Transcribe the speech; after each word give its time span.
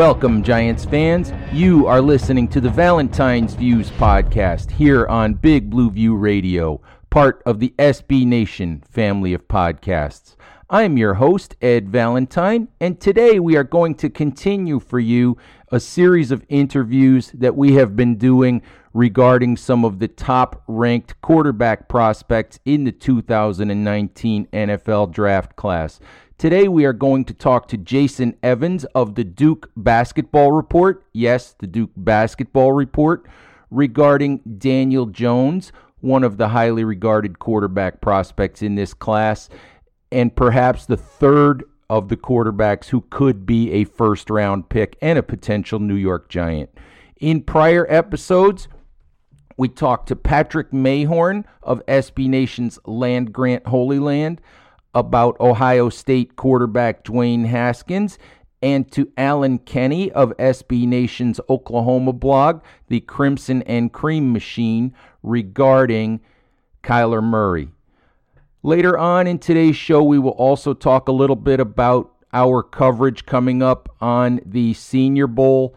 Welcome, 0.00 0.42
Giants 0.42 0.86
fans. 0.86 1.30
You 1.52 1.86
are 1.86 2.00
listening 2.00 2.48
to 2.48 2.60
the 2.62 2.70
Valentine's 2.70 3.52
Views 3.52 3.90
podcast 3.90 4.70
here 4.70 5.06
on 5.06 5.34
Big 5.34 5.68
Blue 5.68 5.90
View 5.90 6.16
Radio, 6.16 6.80
part 7.10 7.42
of 7.44 7.60
the 7.60 7.74
SB 7.78 8.24
Nation 8.24 8.82
family 8.90 9.34
of 9.34 9.46
podcasts. 9.46 10.36
I'm 10.70 10.96
your 10.96 11.12
host, 11.12 11.54
Ed 11.60 11.90
Valentine, 11.90 12.68
and 12.80 12.98
today 12.98 13.40
we 13.40 13.58
are 13.58 13.62
going 13.62 13.94
to 13.96 14.08
continue 14.08 14.80
for 14.80 14.98
you 14.98 15.36
a 15.68 15.78
series 15.78 16.30
of 16.30 16.46
interviews 16.48 17.30
that 17.32 17.54
we 17.54 17.74
have 17.74 17.94
been 17.94 18.16
doing 18.16 18.62
regarding 18.92 19.56
some 19.56 19.84
of 19.84 19.98
the 19.98 20.08
top 20.08 20.62
ranked 20.66 21.20
quarterback 21.20 21.88
prospects 21.88 22.58
in 22.64 22.84
the 22.84 22.92
2019 22.92 24.46
NFL 24.46 25.12
draft 25.12 25.56
class. 25.56 26.00
Today 26.38 26.68
we 26.68 26.84
are 26.84 26.92
going 26.92 27.24
to 27.26 27.34
talk 27.34 27.68
to 27.68 27.76
Jason 27.76 28.34
Evans 28.42 28.84
of 28.94 29.14
the 29.14 29.24
Duke 29.24 29.70
Basketball 29.76 30.52
Report. 30.52 31.04
Yes, 31.12 31.54
the 31.58 31.66
Duke 31.66 31.90
Basketball 31.96 32.72
Report 32.72 33.26
regarding 33.70 34.38
Daniel 34.58 35.06
Jones, 35.06 35.70
one 36.00 36.24
of 36.24 36.38
the 36.38 36.48
highly 36.48 36.82
regarded 36.82 37.38
quarterback 37.38 38.00
prospects 38.00 38.62
in 38.62 38.74
this 38.74 38.94
class, 38.94 39.48
and 40.10 40.34
perhaps 40.34 40.86
the 40.86 40.96
third 40.96 41.62
of 41.88 42.08
the 42.08 42.16
quarterbacks 42.16 42.86
who 42.86 43.02
could 43.10 43.44
be 43.44 43.72
a 43.72 43.84
first 43.84 44.30
round 44.30 44.68
pick 44.68 44.96
and 45.02 45.18
a 45.18 45.22
potential 45.22 45.78
New 45.78 45.94
York 45.94 46.28
Giant. 46.28 46.70
In 47.18 47.42
prior 47.42 47.86
episodes, 47.90 48.66
we 49.60 49.68
talked 49.68 50.08
to 50.08 50.16
Patrick 50.16 50.70
Mayhorn 50.70 51.44
of 51.62 51.84
SB 51.84 52.30
Nation's 52.30 52.78
Land 52.86 53.30
Grant 53.30 53.66
Holy 53.66 53.98
Land 53.98 54.40
about 54.94 55.38
Ohio 55.38 55.90
State 55.90 56.34
quarterback 56.34 57.04
Dwayne 57.04 57.44
Haskins 57.44 58.18
and 58.62 58.90
to 58.92 59.12
Alan 59.18 59.58
Kenny 59.58 60.10
of 60.12 60.34
SB 60.38 60.86
Nation's 60.86 61.42
Oklahoma 61.50 62.14
blog, 62.14 62.62
the 62.88 63.00
Crimson 63.00 63.60
and 63.64 63.92
Cream 63.92 64.32
Machine, 64.32 64.94
regarding 65.22 66.22
Kyler 66.82 67.22
Murray. 67.22 67.68
Later 68.62 68.96
on 68.96 69.26
in 69.26 69.38
today's 69.38 69.76
show, 69.76 70.02
we 70.02 70.18
will 70.18 70.30
also 70.30 70.72
talk 70.72 71.06
a 71.06 71.12
little 71.12 71.36
bit 71.36 71.60
about 71.60 72.14
our 72.32 72.62
coverage 72.62 73.26
coming 73.26 73.62
up 73.62 73.94
on 74.00 74.40
the 74.46 74.72
Senior 74.72 75.26
Bowl 75.26 75.76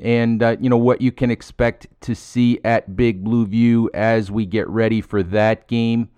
and 0.00 0.42
uh, 0.42 0.56
you 0.60 0.68
know 0.68 0.76
what 0.76 1.00
you 1.00 1.12
can 1.12 1.30
expect 1.30 1.86
to 2.02 2.14
see 2.14 2.60
at 2.64 2.96
Big 2.96 3.24
Blue 3.24 3.46
View 3.46 3.90
as 3.94 4.30
we 4.30 4.46
get 4.46 4.68
ready 4.68 5.00
for 5.00 5.22
that 5.22 5.68
game. 5.68 6.08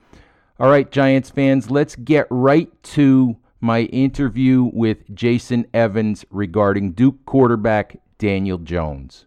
All 0.61 0.71
right, 0.71 0.91
Giants 0.91 1.31
fans, 1.31 1.71
let's 1.71 1.95
get 1.95 2.27
right 2.31 2.71
to 2.83 3.37
my 3.61 3.83
interview 3.83 4.71
with 4.73 5.15
Jason 5.15 5.67
Evans 5.73 6.25
regarding 6.31 6.93
Duke 6.93 7.25
quarterback 7.25 8.01
Daniel 8.19 8.59
Jones. 8.59 9.27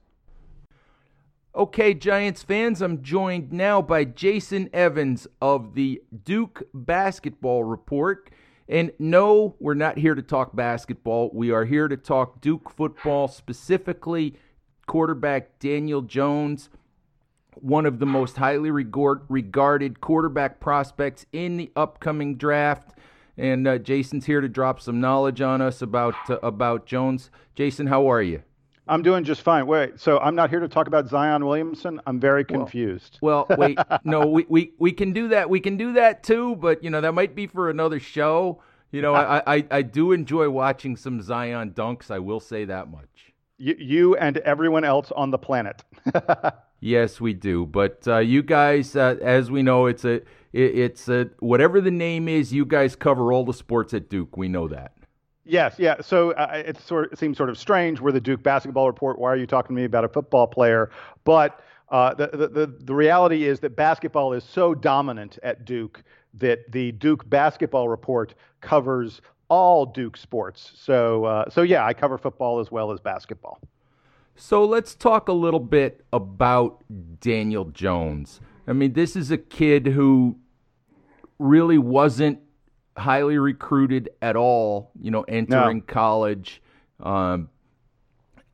Okay, 1.54 1.94
Giants 1.94 2.44
fans, 2.44 2.82
I'm 2.82 3.04
joined 3.04 3.52
now 3.52 3.82
by 3.82 4.06
Jason 4.06 4.70
Evans 4.72 5.28
of 5.42 5.74
the 5.74 6.02
Duke 6.24 6.64
Basketball 6.74 7.66
Report. 7.66 8.30
And 8.72 8.92
no, 8.98 9.56
we're 9.60 9.76
not 9.76 10.00
here 10.00 10.16
to 10.16 10.22
talk 10.24 10.56
basketball. 10.56 11.30
We 11.34 11.52
are 11.52 11.66
here 11.66 11.88
to 11.88 11.98
talk 11.98 12.42
Duke 12.42 12.72
football, 12.72 13.28
specifically 13.28 14.36
quarterback 14.88 15.60
Daniel 15.60 16.02
Jones 16.02 16.70
one 17.56 17.86
of 17.86 18.00
the 18.00 18.06
most 18.06 18.38
highly 18.38 18.72
regard, 18.72 19.22
regarded 19.30 20.02
quarterback 20.02 20.60
prospects 20.60 21.26
in 21.32 21.58
the 21.58 21.72
upcoming 21.76 22.36
draft. 22.36 22.98
And 23.38 23.68
uh, 23.68 23.78
Jason's 23.78 24.26
here 24.26 24.42
to 24.42 24.50
drop 24.50 24.82
some 24.82 25.00
knowledge 25.00 25.42
on 25.42 25.62
us 25.62 25.82
about 25.82 26.16
uh, 26.30 26.38
about 26.44 26.86
Jones. 26.86 27.32
Jason, 27.56 27.88
how 27.88 28.08
are 28.08 28.22
you? 28.22 28.44
I'm 28.88 29.02
doing 29.04 29.24
just 29.24 29.42
fine. 29.42 29.68
Wait, 29.68 30.00
so 30.00 30.20
I'm 30.20 30.36
not 30.36 30.50
here 30.50 30.60
to 30.60 30.68
talk 30.68 30.88
about 30.88 31.08
Zion 31.08 31.46
Williamson. 31.46 32.02
I'm 32.06 32.20
very 32.20 32.44
confused. 32.44 33.20
Well, 33.22 33.46
well 33.50 33.58
wait, 33.60 33.80
no, 34.04 34.28
we, 34.28 34.46
we 34.50 34.74
we 34.80 34.92
can 34.92 35.14
do 35.14 35.30
that. 35.30 35.50
We 35.50 35.60
can 35.60 35.78
do 35.78 35.94
that 35.94 36.24
too, 36.24 36.56
but 36.58 36.84
you 36.84 36.90
know 36.90 37.02
that 37.02 37.14
might 37.14 37.36
be 37.36 37.48
for 37.48 37.70
another 37.70 38.00
show. 38.00 38.62
You 38.92 39.02
know, 39.02 39.14
I, 39.14 39.42
I 39.56 39.66
I 39.72 39.82
do 39.84 40.12
enjoy 40.12 40.50
watching 40.50 40.98
some 40.98 41.22
Zion 41.22 41.72
dunks. 41.72 42.12
I 42.12 42.20
will 42.20 42.40
say 42.40 42.66
that 42.66 42.90
much. 42.90 43.34
You, 43.58 43.76
you 43.78 44.16
and 44.16 44.38
everyone 44.38 44.84
else 44.84 45.12
on 45.12 45.32
the 45.32 45.38
planet. 45.38 45.84
Yes, 46.82 47.22
we 47.22 47.34
do. 47.34 47.68
But 47.68 48.08
uh, 48.08 48.18
you 48.18 48.42
guys, 48.42 48.96
uh, 48.96 49.16
as 49.22 49.52
we 49.52 49.62
know, 49.62 49.86
it's 49.86 50.04
a 50.04 50.16
it, 50.16 50.24
it's 50.52 51.08
a 51.08 51.30
whatever 51.40 51.80
the 51.80 51.92
name 51.92 52.28
is. 52.28 52.52
You 52.52 52.66
guys 52.66 52.96
cover 52.96 53.32
all 53.32 53.46
the 53.46 53.54
sports 53.54 53.94
at 53.94 54.10
Duke. 54.10 54.36
We 54.36 54.50
know 54.50 54.68
that. 54.68 54.94
Yes, 55.44 55.76
yeah. 55.80 56.02
So 56.02 56.32
uh, 56.32 56.64
it 56.66 56.80
sort 56.80 57.12
of, 57.12 57.20
seems 57.20 57.38
sort 57.38 57.50
of 57.50 57.58
strange. 57.58 58.00
We're 58.00 58.12
the 58.12 58.22
Duke 58.22 58.44
basketball 58.44 58.88
report. 58.88 59.18
Why 59.18 59.32
are 59.32 59.38
you 59.38 59.48
talking 59.48 59.76
to 59.76 59.80
me 59.80 59.86
about 59.86 60.06
a 60.06 60.10
football 60.10 60.48
player? 60.48 60.92
But 61.24 61.62
uh, 61.90 62.14
the, 62.14 62.28
the 62.28 62.48
the 62.48 62.68
the 62.68 62.94
reality 62.94 63.46
is 63.46 63.60
that 63.62 63.76
basketball 63.76 64.34
is 64.34 64.44
so 64.44 64.74
dominant 64.76 65.40
at 65.44 65.66
Duke 65.66 66.04
that 66.36 66.72
the 66.72 66.92
Duke 66.94 67.28
basketball 67.30 67.90
report 67.90 68.36
covers 68.62 69.22
all 69.50 69.86
Duke 69.86 70.16
sports. 70.16 70.72
So 70.76 71.26
uh, 71.26 71.50
so 71.50 71.64
yeah, 71.64 71.86
I 71.86 71.94
cover 71.94 72.18
football 72.18 72.60
as 72.60 72.72
well 72.72 72.92
as 72.92 73.00
basketball. 73.00 73.60
So 74.36 74.64
let's 74.64 74.96
talk 74.96 75.28
a 75.28 75.34
little 75.34 75.60
bit 75.60 76.06
about 76.14 76.84
Daniel 77.20 77.66
Jones. 77.66 78.40
I 78.68 78.74
mean, 78.74 78.94
this 78.94 79.16
is 79.16 79.32
a 79.32 79.38
kid 79.38 79.88
who 79.88 80.38
really 81.38 81.78
wasn't 81.78 82.40
highly 82.98 83.38
recruited 83.38 84.10
at 84.22 84.36
all, 84.36 84.92
you 85.00 85.12
know, 85.12 85.24
entering 85.24 85.78
no. 85.78 85.84
college. 85.94 86.62
Um, 87.00 87.50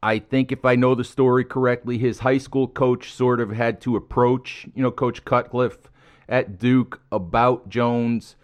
I 0.01 0.19
think 0.19 0.51
if 0.51 0.63
I 0.63 0.75
know 0.75 0.95
the 0.95 1.03
story 1.03 1.43
correctly, 1.43 1.97
his 1.97 2.19
high 2.19 2.37
school 2.37 2.67
coach 2.67 3.11
sort 3.11 3.39
of 3.39 3.51
had 3.51 3.81
to 3.81 3.95
approach, 3.95 4.67
you 4.75 4.83
know, 4.83 4.91
Coach 4.91 5.25
Cutcliffe 5.25 5.89
at 6.29 6.59
Duke 6.59 7.01
about 7.11 7.69
Jones, 7.69 8.35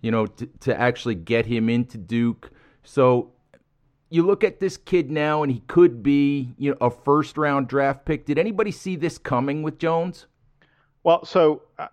you 0.00 0.10
know, 0.10 0.26
to, 0.26 0.46
to 0.60 0.80
actually 0.80 1.16
get 1.16 1.46
him 1.46 1.68
into 1.68 1.98
Duke. 1.98 2.50
So 2.84 3.32
you 4.10 4.24
look 4.24 4.44
at 4.44 4.60
this 4.60 4.76
kid 4.76 5.10
now 5.10 5.42
and 5.42 5.50
he 5.50 5.60
could 5.68 6.02
be 6.02 6.52
you 6.58 6.70
know 6.70 6.76
a 6.80 6.90
first 6.90 7.38
round 7.38 7.68
draft 7.68 8.04
pick 8.04 8.26
did 8.26 8.38
anybody 8.38 8.70
see 8.70 8.96
this 8.96 9.16
coming 9.16 9.62
with 9.62 9.78
jones 9.78 10.26
well 11.04 11.24
so 11.24 11.62
uh, 11.78 11.86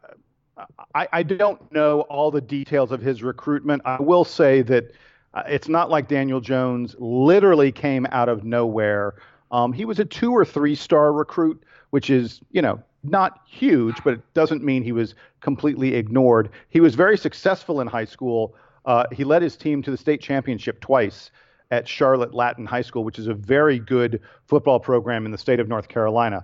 I, 0.96 1.08
I, 1.14 1.24
don't 1.24 1.72
know 1.72 2.02
all 2.02 2.32
the 2.32 2.42
details 2.42 2.92
of 2.92 3.02
his 3.02 3.24
recruitment. 3.24 3.82
I 3.86 4.02
will 4.02 4.26
say 4.26 4.62
that 4.64 4.92
uh, 5.34 5.44
it's 5.48 5.68
not 5.68 5.90
like 5.90 6.08
daniel 6.08 6.40
jones 6.40 6.96
literally 7.00 7.72
came 7.72 8.08
out 8.12 8.30
of 8.30 8.44
nowhere. 8.44 9.16
Um, 9.52 9.74
he 9.74 9.86
was 9.86 10.00
a 10.00 10.06
two 10.06 10.32
or 10.32 10.46
three 10.46 10.76
star 10.76 11.14
recruit 11.14 11.64
which 11.92 12.10
is 12.10 12.42
you 12.52 12.62
know 12.62 12.82
not 13.04 13.42
huge 13.48 14.04
but 14.04 14.16
it 14.16 14.34
doesn't 14.34 14.64
mean 14.64 14.84
he 14.84 14.92
was 14.92 15.16
completely 15.42 15.96
ignored. 15.96 16.50
He 16.70 16.80
was 16.80 16.96
very 16.96 17.18
successful 17.18 17.82
in 17.82 17.88
high 17.88 18.06
school. 18.06 18.56
Uh, 18.86 19.06
he 19.12 19.24
led 19.24 19.42
his 19.42 19.56
team 19.58 19.82
to 19.84 19.92
the 19.92 19.98
state 19.98 20.22
championship 20.22 20.80
twice 20.80 21.32
at 21.72 21.88
Charlotte 21.88 22.34
Latin 22.34 22.66
High 22.66 22.82
School, 22.82 23.04
which 23.04 23.20
is 23.20 23.28
a 23.28 23.34
very 23.34 23.78
good 23.78 24.22
football 24.46 24.80
program 24.80 25.26
in 25.26 25.32
the 25.32 25.38
state 25.38 25.60
of 25.60 25.68
North 25.68 25.90
Carolina. 25.90 26.44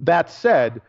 That 0.00 0.28
said, 0.28 0.82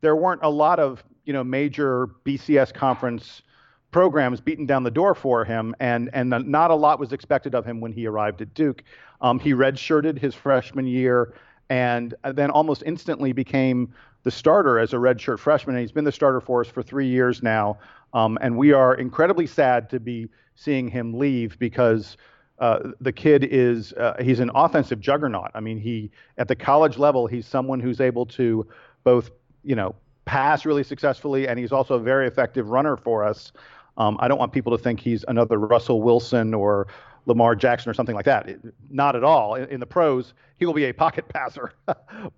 there 0.00 0.14
weren't 0.14 0.42
a 0.44 0.48
lot 0.48 0.78
of 0.78 1.02
you 1.24 1.32
know 1.32 1.44
major 1.44 2.08
BCS 2.24 2.72
conference 2.72 3.42
programs 3.90 4.40
beating 4.40 4.66
down 4.66 4.82
the 4.82 4.90
door 4.90 5.14
for 5.14 5.44
him, 5.44 5.74
and 5.78 6.10
and 6.12 6.30
not 6.30 6.70
a 6.70 6.74
lot 6.74 6.98
was 6.98 7.12
expected 7.12 7.54
of 7.54 7.64
him 7.64 7.80
when 7.80 7.92
he 7.92 8.06
arrived 8.06 8.40
at 8.42 8.52
Duke. 8.54 8.82
Um, 9.20 9.38
he 9.38 9.52
redshirted 9.52 10.18
his 10.18 10.34
freshman 10.34 10.86
year, 10.86 11.34
and 11.70 12.14
then 12.34 12.50
almost 12.50 12.82
instantly 12.84 13.32
became 13.32 13.94
the 14.24 14.30
starter 14.30 14.78
as 14.78 14.92
a 14.92 14.96
redshirt 14.96 15.38
freshman. 15.38 15.76
And 15.76 15.82
he's 15.82 15.92
been 15.92 16.04
the 16.04 16.12
starter 16.12 16.40
for 16.40 16.62
us 16.62 16.68
for 16.68 16.82
three 16.82 17.06
years 17.06 17.42
now, 17.42 17.78
um, 18.14 18.38
and 18.40 18.56
we 18.56 18.72
are 18.72 18.94
incredibly 18.94 19.46
sad 19.46 19.90
to 19.90 20.00
be 20.00 20.28
seeing 20.56 20.88
him 20.88 21.14
leave 21.14 21.58
because. 21.58 22.16
Uh, 22.58 22.92
the 23.00 23.10
kid 23.10 23.42
is 23.42 23.92
uh, 23.94 24.14
he's 24.20 24.38
an 24.38 24.48
offensive 24.54 25.00
juggernaut. 25.00 25.50
I 25.52 25.58
mean, 25.58 25.78
he 25.78 26.12
at 26.38 26.46
the 26.46 26.54
college 26.54 26.96
level, 26.96 27.26
he's 27.26 27.44
someone 27.44 27.80
who's 27.80 28.00
able 28.00 28.24
to 28.26 28.68
both 29.02 29.32
you 29.64 29.74
know 29.74 29.96
pass 30.24 30.64
really 30.64 30.84
successfully, 30.84 31.48
and 31.48 31.58
he's 31.58 31.72
also 31.72 31.94
a 31.94 32.00
very 32.00 32.26
effective 32.26 32.68
runner 32.68 32.96
for 32.96 33.24
us. 33.24 33.52
Um, 33.96 34.16
I 34.20 34.28
don't 34.28 34.38
want 34.38 34.52
people 34.52 34.76
to 34.76 34.82
think 34.82 35.00
he's 35.00 35.24
another 35.28 35.58
Russell 35.58 36.02
Wilson 36.02 36.54
or 36.54 36.86
Lamar 37.26 37.54
Jackson 37.54 37.90
or 37.90 37.94
something 37.94 38.14
like 38.14 38.24
that. 38.24 38.48
It, 38.48 38.60
not 38.90 39.14
at 39.14 39.24
all. 39.24 39.54
In, 39.54 39.68
in, 39.68 39.80
the 39.80 39.86
pros, 39.86 40.34
he 40.58 40.66
will 40.66 40.72
be 40.72 40.84
a 40.84 40.92
pocket 40.92 41.28
passer, 41.34 41.72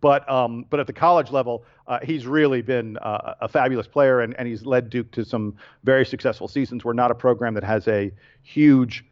but 0.00 0.30
um, 0.30 0.66
but 0.70 0.80
at 0.80 0.86
the 0.86 0.92
college 0.92 1.30
level, 1.30 1.64
uh, 1.86 2.00
he's 2.02 2.26
really 2.26 2.62
been 2.62 2.98
uh, 2.98 3.34
a 3.40 3.48
fabulous 3.48 3.86
player, 3.86 4.20
and, 4.20 4.34
and 4.38 4.48
he's 4.48 4.66
led 4.66 4.90
Duke 4.90 5.10
to 5.12 5.24
some 5.24 5.56
very 5.84 6.04
successful 6.04 6.48
seasons. 6.48 6.84
We're 6.84 6.92
not 6.92 7.10
a 7.10 7.14
program 7.14 7.54
that 7.54 7.64
has 7.64 7.86
a 7.88 8.12
huge 8.42 9.04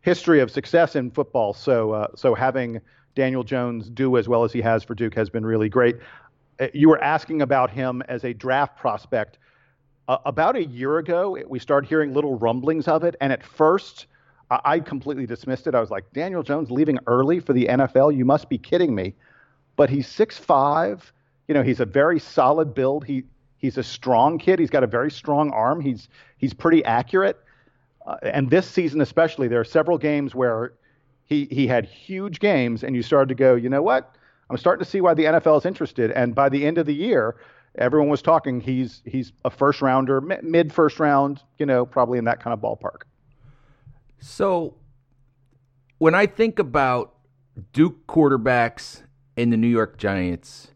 history 0.00 0.40
of 0.40 0.50
success 0.50 0.96
in 0.96 1.10
football, 1.10 1.52
so 1.52 1.92
uh, 1.92 2.08
so 2.14 2.34
having 2.34 2.80
Daniel 3.14 3.42
Jones 3.42 3.90
do 3.90 4.16
as 4.16 4.28
well 4.28 4.44
as 4.44 4.52
he 4.52 4.60
has 4.60 4.84
for 4.84 4.94
Duke 4.94 5.14
has 5.14 5.28
been 5.28 5.44
really 5.44 5.68
great. 5.68 5.96
Uh, 6.60 6.68
you 6.72 6.88
were 6.88 7.02
asking 7.02 7.42
about 7.42 7.70
him 7.70 8.02
as 8.08 8.24
a 8.24 8.32
draft 8.32 8.76
prospect. 8.76 9.38
Uh, 10.08 10.18
about 10.24 10.56
a 10.56 10.64
year 10.64 10.98
ago, 10.98 11.36
we 11.48 11.58
started 11.58 11.86
hearing 11.88 12.14
little 12.14 12.38
rumblings 12.38 12.88
of 12.88 13.04
it, 13.04 13.14
and 13.20 13.32
at 13.32 13.44
first, 13.44 14.06
I, 14.50 14.60
I 14.64 14.80
completely 14.80 15.26
dismissed 15.26 15.66
it. 15.66 15.74
I 15.74 15.80
was 15.80 15.90
like, 15.90 16.12
Daniel 16.12 16.42
Jones 16.42 16.70
leaving 16.70 16.98
early 17.06 17.40
for 17.40 17.52
the 17.52 17.66
NFL? 17.66 18.16
You 18.16 18.24
must 18.24 18.48
be 18.48 18.58
kidding 18.58 18.94
me. 18.94 19.14
But 19.76 19.90
he's 19.90 20.08
six 20.08 20.36
five. 20.36 21.12
You 21.46 21.54
know, 21.54 21.62
he's 21.62 21.80
a 21.80 21.84
very 21.86 22.18
solid 22.18 22.74
build. 22.74 23.04
He 23.04 23.24
he's 23.58 23.78
a 23.78 23.82
strong 23.82 24.38
kid. 24.38 24.58
He's 24.58 24.70
got 24.70 24.82
a 24.82 24.88
very 24.88 25.10
strong 25.10 25.50
arm. 25.50 25.80
He's 25.80 26.08
he's 26.36 26.52
pretty 26.52 26.84
accurate. 26.84 27.38
Uh, 28.04 28.16
and 28.22 28.50
this 28.50 28.66
season 28.66 29.00
especially, 29.00 29.46
there 29.46 29.60
are 29.60 29.64
several 29.64 29.98
games 29.98 30.34
where 30.34 30.72
he 31.24 31.46
he 31.50 31.68
had 31.68 31.84
huge 31.84 32.40
games, 32.40 32.82
and 32.82 32.96
you 32.96 33.02
started 33.02 33.28
to 33.28 33.34
go, 33.34 33.54
you 33.54 33.68
know 33.68 33.82
what? 33.82 34.16
I'm 34.50 34.56
starting 34.56 34.84
to 34.84 34.90
see 34.90 35.00
why 35.00 35.14
the 35.14 35.24
NFL 35.24 35.58
is 35.58 35.66
interested. 35.66 36.10
And 36.12 36.34
by 36.34 36.48
the 36.48 36.64
end 36.64 36.78
of 36.78 36.86
the 36.86 36.94
year, 36.94 37.36
everyone 37.74 38.08
was 38.08 38.22
talking 38.22 38.60
he's 38.60 39.02
he's 39.04 39.32
a 39.44 39.50
first 39.50 39.82
rounder, 39.82 40.20
mid 40.20 40.72
first 40.72 40.98
round, 40.98 41.42
you 41.58 41.66
know, 41.66 41.84
probably 41.84 42.18
in 42.18 42.24
that 42.24 42.42
kind 42.42 42.54
of 42.54 42.60
ballpark. 42.60 43.02
So 44.20 44.74
when 45.98 46.14
I 46.14 46.26
think 46.26 46.58
about 46.58 47.14
Duke 47.72 48.06
quarterbacks 48.06 49.02
and 49.36 49.52
the 49.52 49.56
New 49.56 49.68
York 49.68 49.98
Giants, 49.98 50.68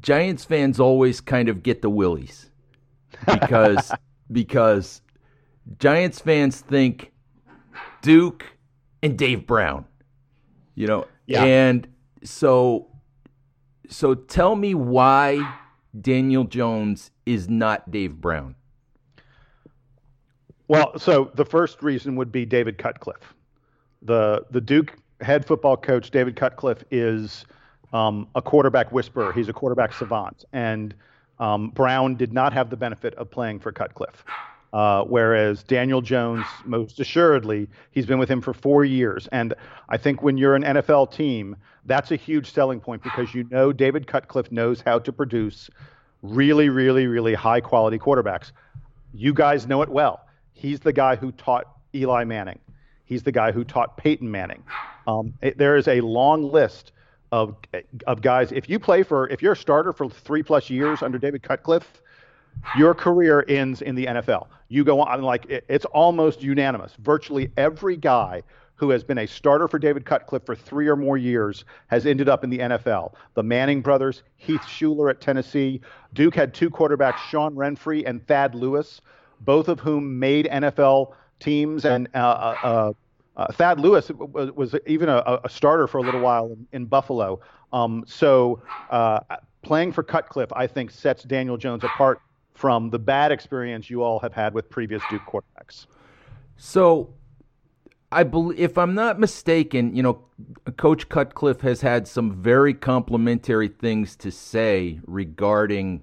Giants 0.00 0.44
fans 0.44 0.80
always 0.80 1.20
kind 1.20 1.48
of 1.48 1.62
get 1.62 1.82
the 1.82 1.90
willies 1.90 2.50
because 3.26 3.92
because 4.32 5.02
Giants 5.78 6.20
fans 6.20 6.60
think 6.60 7.12
Duke 8.02 8.44
and 9.02 9.16
Dave 9.16 9.46
Brown, 9.46 9.84
you 10.74 10.86
know, 10.86 11.06
yeah. 11.26 11.44
and 11.44 11.86
so 12.24 12.88
so 13.88 14.14
tell 14.14 14.54
me 14.54 14.74
why 14.74 15.56
Daniel 16.00 16.44
Jones 16.44 17.10
is 17.26 17.48
not 17.48 17.90
Dave 17.90 18.20
Brown. 18.20 18.54
Well, 20.68 20.98
so 20.98 21.30
the 21.34 21.44
first 21.44 21.82
reason 21.82 22.14
would 22.16 22.30
be 22.30 22.44
David 22.44 22.78
Cutcliffe. 22.78 23.34
The 24.02 24.44
the 24.50 24.60
Duke 24.60 24.96
head 25.20 25.44
football 25.44 25.76
coach 25.76 26.10
David 26.10 26.36
Cutcliffe 26.36 26.84
is 26.90 27.44
um, 27.92 28.28
a 28.34 28.42
quarterback 28.42 28.92
whisperer. 28.92 29.32
He's 29.32 29.48
a 29.48 29.52
quarterback 29.52 29.92
savant, 29.94 30.44
and 30.52 30.94
um, 31.38 31.70
Brown 31.70 32.16
did 32.16 32.32
not 32.32 32.52
have 32.52 32.68
the 32.70 32.76
benefit 32.76 33.14
of 33.14 33.30
playing 33.30 33.60
for 33.60 33.72
Cutcliffe. 33.72 34.24
Uh, 34.72 35.02
whereas 35.04 35.62
Daniel 35.62 36.02
Jones, 36.02 36.44
most 36.64 37.00
assuredly, 37.00 37.68
he's 37.90 38.04
been 38.04 38.18
with 38.18 38.28
him 38.28 38.42
for 38.42 38.52
four 38.52 38.84
years. 38.84 39.26
And 39.32 39.54
I 39.88 39.96
think 39.96 40.22
when 40.22 40.36
you're 40.36 40.54
an 40.54 40.62
NFL 40.62 41.12
team, 41.12 41.56
that's 41.86 42.10
a 42.10 42.16
huge 42.16 42.52
selling 42.52 42.80
point 42.80 43.02
because 43.02 43.34
you 43.34 43.44
know 43.50 43.72
David 43.72 44.06
Cutcliffe 44.06 44.52
knows 44.52 44.82
how 44.82 44.98
to 44.98 45.12
produce 45.12 45.70
really, 46.22 46.68
really, 46.68 47.06
really 47.06 47.34
high 47.34 47.60
quality 47.60 47.98
quarterbacks. 47.98 48.52
You 49.14 49.32
guys 49.32 49.66
know 49.66 49.80
it 49.82 49.88
well. 49.88 50.20
He's 50.52 50.80
the 50.80 50.92
guy 50.92 51.16
who 51.16 51.32
taught 51.32 51.64
Eli 51.94 52.24
Manning. 52.24 52.58
He's 53.04 53.22
the 53.22 53.32
guy 53.32 53.52
who 53.52 53.64
taught 53.64 53.96
Peyton 53.96 54.30
Manning. 54.30 54.62
Um, 55.06 55.32
it, 55.40 55.56
there 55.56 55.76
is 55.76 55.88
a 55.88 56.02
long 56.02 56.52
list 56.52 56.92
of 57.32 57.56
of 58.06 58.20
guys. 58.20 58.52
If 58.52 58.68
you 58.68 58.78
play 58.78 59.02
for, 59.02 59.28
if 59.28 59.40
you're 59.40 59.52
a 59.52 59.56
starter 59.56 59.92
for 59.94 60.10
three 60.10 60.42
plus 60.42 60.68
years 60.68 61.02
under 61.02 61.18
David 61.18 61.42
Cutcliffe, 61.42 62.02
your 62.76 62.94
career 62.94 63.44
ends 63.48 63.82
in 63.82 63.94
the 63.94 64.06
NFL. 64.06 64.46
You 64.68 64.84
go 64.84 65.00
on 65.00 65.22
like 65.22 65.46
it, 65.46 65.64
it's 65.68 65.84
almost 65.86 66.42
unanimous. 66.42 66.94
Virtually 67.00 67.50
every 67.56 67.96
guy 67.96 68.42
who 68.78 68.90
has 68.90 69.02
been 69.02 69.18
a 69.18 69.26
starter 69.26 69.66
for 69.66 69.78
David 69.78 70.04
Cutcliffe 70.04 70.46
for 70.46 70.54
three 70.54 70.86
or 70.86 70.94
more 70.94 71.18
years 71.18 71.64
has 71.88 72.06
ended 72.06 72.28
up 72.28 72.44
in 72.44 72.50
the 72.50 72.58
NFL. 72.58 73.12
The 73.34 73.42
Manning 73.42 73.82
brothers, 73.82 74.22
Heath 74.36 74.62
Shuler 74.62 75.10
at 75.10 75.20
Tennessee. 75.20 75.80
Duke 76.14 76.34
had 76.34 76.54
two 76.54 76.70
quarterbacks, 76.70 77.18
Sean 77.28 77.56
Renfree 77.56 78.04
and 78.06 78.24
Thad 78.26 78.54
Lewis, 78.54 79.00
both 79.40 79.68
of 79.68 79.80
whom 79.80 80.18
made 80.18 80.46
NFL 80.46 81.12
teams. 81.40 81.84
And 81.84 82.08
uh, 82.14 82.18
uh, 82.18 82.56
uh, 82.62 82.92
uh, 83.36 83.52
Thad 83.52 83.80
Lewis 83.80 84.10
was, 84.10 84.52
was 84.52 84.76
even 84.86 85.08
a, 85.08 85.40
a, 85.44 85.48
starter 85.48 85.88
for 85.88 85.98
a 85.98 86.02
little 86.02 86.20
while 86.20 86.46
in, 86.46 86.66
in 86.72 86.84
Buffalo. 86.86 87.40
Um, 87.72 88.04
so 88.06 88.62
uh, 88.90 89.20
playing 89.62 89.90
for 89.92 90.04
Cutcliffe, 90.04 90.52
I 90.54 90.68
think, 90.68 90.92
sets 90.92 91.24
Daniel 91.24 91.56
Jones 91.56 91.82
apart 91.82 92.20
from 92.58 92.90
the 92.90 92.98
bad 92.98 93.30
experience 93.30 93.88
you 93.88 94.02
all 94.02 94.18
have 94.18 94.32
had 94.32 94.52
with 94.52 94.68
previous 94.68 95.00
Duke 95.08 95.22
quarterbacks. 95.22 95.86
So, 96.56 97.14
I 98.10 98.24
believe, 98.24 98.58
if 98.58 98.76
I'm 98.76 98.96
not 98.96 99.20
mistaken, 99.20 99.94
you 99.94 100.02
know, 100.02 100.24
Coach 100.76 101.08
Cutcliffe 101.08 101.60
has 101.60 101.82
had 101.82 102.08
some 102.08 102.42
very 102.42 102.74
complimentary 102.74 103.68
things 103.68 104.16
to 104.16 104.32
say 104.32 104.98
regarding 105.06 106.02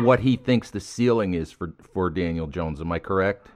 what 0.00 0.20
he 0.20 0.36
thinks 0.36 0.70
the 0.70 0.80
ceiling 0.80 1.32
is 1.32 1.50
for 1.50 1.72
for 1.94 2.10
Daniel 2.10 2.46
Jones. 2.46 2.78
Am 2.78 2.92
I 2.92 2.98
correct? 2.98 3.48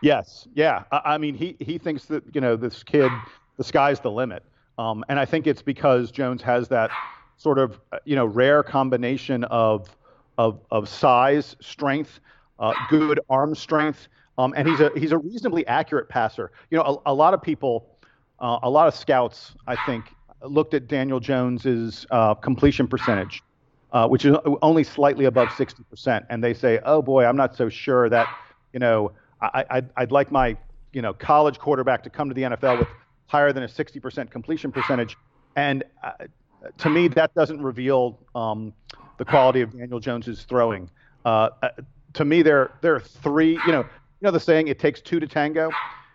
Yes. 0.00 0.46
Yeah. 0.54 0.84
I, 0.92 1.00
I 1.04 1.18
mean, 1.18 1.34
he 1.34 1.56
he 1.58 1.76
thinks 1.76 2.04
that 2.04 2.22
you 2.32 2.40
know 2.40 2.54
this 2.54 2.84
kid, 2.84 3.10
the 3.56 3.64
sky's 3.64 3.98
the 3.98 4.12
limit, 4.12 4.44
um, 4.78 5.04
and 5.08 5.18
I 5.18 5.24
think 5.24 5.48
it's 5.48 5.62
because 5.62 6.12
Jones 6.12 6.40
has 6.42 6.68
that 6.68 6.92
sort 7.36 7.58
of 7.58 7.80
you 8.04 8.14
know 8.14 8.26
rare 8.26 8.62
combination 8.62 9.42
of 9.44 9.97
of, 10.38 10.60
of 10.70 10.88
size, 10.88 11.56
strength, 11.60 12.20
uh, 12.58 12.72
good 12.88 13.20
arm 13.28 13.54
strength, 13.54 14.08
um, 14.38 14.54
and 14.56 14.68
he's 14.68 14.80
a 14.80 14.90
he's 14.96 15.12
a 15.12 15.18
reasonably 15.18 15.66
accurate 15.66 16.08
passer. 16.08 16.52
You 16.70 16.78
know, 16.78 17.02
a, 17.06 17.12
a 17.12 17.14
lot 17.14 17.34
of 17.34 17.42
people, 17.42 17.98
uh, 18.38 18.60
a 18.62 18.70
lot 18.70 18.86
of 18.86 18.94
scouts, 18.94 19.54
I 19.66 19.76
think, 19.84 20.04
looked 20.42 20.74
at 20.74 20.86
Daniel 20.86 21.18
Jones's 21.18 22.06
uh, 22.10 22.34
completion 22.34 22.86
percentage, 22.86 23.42
uh, 23.92 24.06
which 24.06 24.24
is 24.24 24.36
only 24.62 24.84
slightly 24.84 25.24
above 25.24 25.48
60%, 25.48 26.24
and 26.30 26.42
they 26.42 26.54
say, 26.54 26.80
"Oh 26.84 27.02
boy, 27.02 27.24
I'm 27.26 27.36
not 27.36 27.56
so 27.56 27.68
sure 27.68 28.08
that, 28.08 28.28
you 28.72 28.78
know, 28.78 29.12
I, 29.42 29.64
I'd, 29.70 29.90
I'd 29.96 30.12
like 30.12 30.30
my, 30.30 30.56
you 30.92 31.02
know, 31.02 31.12
college 31.12 31.58
quarterback 31.58 32.04
to 32.04 32.10
come 32.10 32.28
to 32.28 32.34
the 32.34 32.42
NFL 32.42 32.78
with 32.78 32.88
higher 33.26 33.52
than 33.52 33.64
a 33.64 33.68
60% 33.68 34.30
completion 34.30 34.70
percentage." 34.70 35.16
And 35.56 35.82
uh, 36.04 36.12
to 36.78 36.90
me, 36.90 37.08
that 37.08 37.34
doesn't 37.34 37.60
reveal 37.60 38.20
um, 38.36 38.72
the 39.18 39.24
quality 39.24 39.60
of 39.60 39.76
Daniel 39.76 40.00
Jones's 40.00 40.44
throwing. 40.44 40.88
Uh, 41.24 41.50
uh, 41.62 41.68
to 42.14 42.24
me, 42.24 42.42
there 42.42 42.70
there 42.80 42.94
are 42.94 43.00
three. 43.00 43.60
You 43.66 43.72
know, 43.72 43.80
you 43.82 44.22
know 44.22 44.30
the 44.30 44.40
saying, 44.40 44.68
"It 44.68 44.78
takes 44.78 45.00
two 45.00 45.20
to 45.20 45.26
tango." 45.26 45.70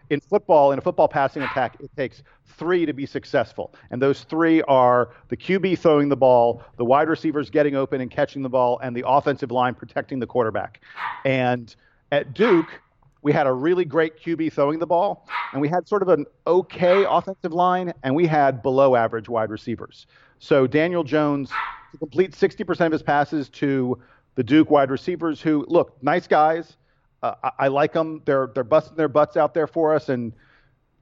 In 0.09 0.19
football, 0.19 0.71
in 0.73 0.79
a 0.79 0.81
football 0.81 1.07
passing 1.07 1.41
attack, 1.41 1.77
it 1.79 1.89
takes 1.95 2.23
three 2.45 2.85
to 2.85 2.93
be 2.93 3.05
successful, 3.05 3.73
and 3.89 4.01
those 4.01 4.23
three 4.23 4.61
are 4.63 5.09
the 5.29 5.37
QB 5.37 5.79
throwing 5.79 6.09
the 6.09 6.17
ball, 6.17 6.61
the 6.77 6.85
wide 6.85 7.07
receivers 7.07 7.49
getting 7.49 7.75
open 7.75 8.01
and 8.01 8.11
catching 8.11 8.41
the 8.41 8.49
ball, 8.49 8.79
and 8.83 8.95
the 8.95 9.03
offensive 9.07 9.51
line 9.51 9.73
protecting 9.73 10.19
the 10.19 10.27
quarterback. 10.27 10.81
And 11.25 11.73
at 12.11 12.33
Duke, 12.33 12.81
we 13.21 13.31
had 13.31 13.47
a 13.47 13.53
really 13.53 13.85
great 13.85 14.19
QB 14.19 14.51
throwing 14.51 14.77
the 14.79 14.85
ball, 14.85 15.27
and 15.53 15.61
we 15.61 15.69
had 15.69 15.87
sort 15.87 16.01
of 16.01 16.09
an 16.09 16.25
okay 16.45 17.05
offensive 17.09 17.53
line, 17.53 17.93
and 18.03 18.13
we 18.13 18.27
had 18.27 18.61
below 18.61 18.95
average 18.95 19.29
wide 19.29 19.49
receivers. 19.49 20.05
So 20.39 20.67
Daniel 20.67 21.05
Jones 21.05 21.49
to 21.93 21.97
complete 21.99 22.31
60% 22.31 22.87
of 22.87 22.91
his 22.91 23.03
passes 23.03 23.49
to 23.49 23.97
the 24.35 24.43
Duke 24.43 24.69
wide 24.69 24.89
receivers 24.89 25.41
who 25.41 25.65
look 25.69 26.01
nice 26.01 26.27
guys. 26.27 26.75
Uh, 27.21 27.35
I, 27.43 27.51
I, 27.59 27.67
like 27.69 27.93
them. 27.93 28.21
They're 28.25 28.49
they're 28.53 28.63
busting 28.63 28.97
their 28.97 29.07
butts 29.07 29.37
out 29.37 29.53
there 29.53 29.67
for 29.67 29.93
us, 29.95 30.09
and 30.09 30.33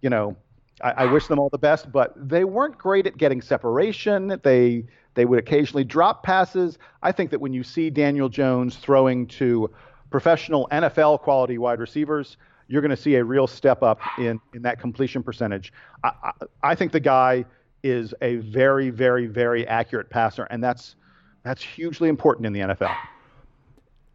you 0.01 0.09
know, 0.09 0.35
I, 0.83 0.91
I, 0.91 1.05
wish 1.05 1.25
them 1.27 1.39
all 1.39 1.49
the 1.49 1.57
best. 1.57 1.91
But 1.91 2.13
they 2.15 2.43
weren't 2.43 2.77
great 2.77 3.07
at 3.07 3.17
getting 3.17 3.41
separation. 3.41 4.39
They 4.43 4.85
they 5.15 5.25
would 5.25 5.39
occasionally 5.39 5.83
drop 5.83 6.23
passes. 6.23 6.77
I 7.01 7.11
think 7.11 7.31
that 7.31 7.39
when 7.39 7.53
you 7.53 7.63
see 7.63 7.89
Daniel 7.89 8.29
Jones 8.29 8.75
throwing 8.75 9.25
to 9.27 9.71
professional 10.11 10.67
NFL 10.71 11.21
quality 11.21 11.57
wide 11.57 11.79
receivers, 11.79 12.37
you're 12.67 12.81
going 12.81 12.91
to 12.91 12.97
see 12.97 13.15
a 13.15 13.23
real 13.23 13.47
step 13.47 13.81
up 13.81 13.99
in, 14.19 14.39
in 14.53 14.61
that 14.61 14.79
completion 14.79 15.23
percentage. 15.23 15.73
I, 16.03 16.11
I, 16.23 16.31
I 16.63 16.75
think 16.75 16.91
the 16.91 16.99
guy 16.99 17.45
is 17.83 18.13
a 18.21 18.37
very, 18.37 18.89
very, 18.89 19.27
very 19.27 19.67
accurate 19.67 20.09
passer, 20.09 20.43
and 20.43 20.63
that's 20.63 20.95
that's 21.43 21.63
hugely 21.63 22.09
important 22.09 22.45
in 22.45 22.53
the 22.53 22.59
NFL. 22.59 22.95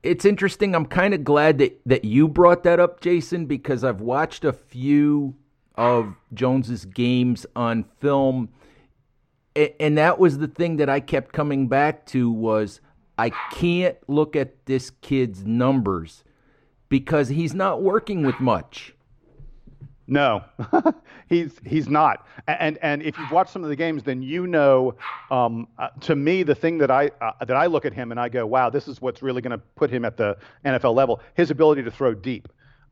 It's 0.03 0.25
interesting. 0.25 0.75
I'm 0.75 0.87
kind 0.87 1.15
of 1.15 1.25
glad 1.25 1.59
that, 1.59 1.81
that 1.87 2.05
you 2.05 2.29
brought 2.29 2.63
that 2.63 2.79
up, 2.79 3.01
Jason, 3.01 3.47
because 3.47 3.83
I've 3.83 4.01
watched 4.01 4.45
a 4.45 4.53
few 4.53 5.35
of 5.75 6.15
Jones's 6.33 6.85
games 6.85 7.45
on 7.57 7.85
film, 8.01 8.51
and 9.57 9.99
that 9.99 10.19
was 10.19 10.39
the 10.39 10.47
thing 10.47 10.77
that 10.77 10.89
I 10.89 11.01
kept 11.01 11.33
coming 11.33 11.67
back 11.67 12.07
to 12.07 12.31
was 12.31 12.81
I 13.19 13.31
can't 13.53 13.97
look 14.07 14.37
at 14.37 14.67
this 14.67 14.91
kid's 14.91 15.45
numbers 15.45 16.23
because 16.89 17.29
he's 17.29 17.55
not 17.55 17.83
working 17.83 18.25
with 18.25 18.39
much. 18.39 18.95
No, 20.09 20.45
he's 21.29 21.59
he's 21.65 21.89
not. 21.89 22.27
And 22.47 22.79
and 22.81 23.03
if 23.03 23.19
you've 23.19 23.33
watched 23.33 23.53
some 23.53 23.65
of 23.65 23.71
the 23.71 23.77
games, 23.77 24.05
then 24.05 24.23
you 24.23 24.47
know. 24.47 24.95
Um, 25.31 25.67
uh, 25.79 25.89
to 26.03 26.15
me, 26.15 26.45
the 26.45 26.55
thing 26.55 26.79
that 26.79 26.91
I 26.91 27.11
uh, 27.21 27.45
that 27.45 27.57
I 27.57 27.67
look 27.67 27.85
at 27.85 27.93
him 27.93 28.13
and 28.13 28.21
I 28.21 28.29
go, 28.29 28.47
wow, 28.47 28.71
this 28.71 28.87
is 28.87 29.03
what's 29.03 29.21
really 29.21 29.43
going 29.43 29.59
to 29.59 29.65
put 29.75 29.91
him 29.91 30.05
at 30.05 30.17
the 30.17 30.37
NFL 30.65 30.95
level. 30.95 31.21
His 31.35 31.51
ability 31.51 31.83
to 31.83 31.91
throw 31.91 32.15
deep. 32.15 32.49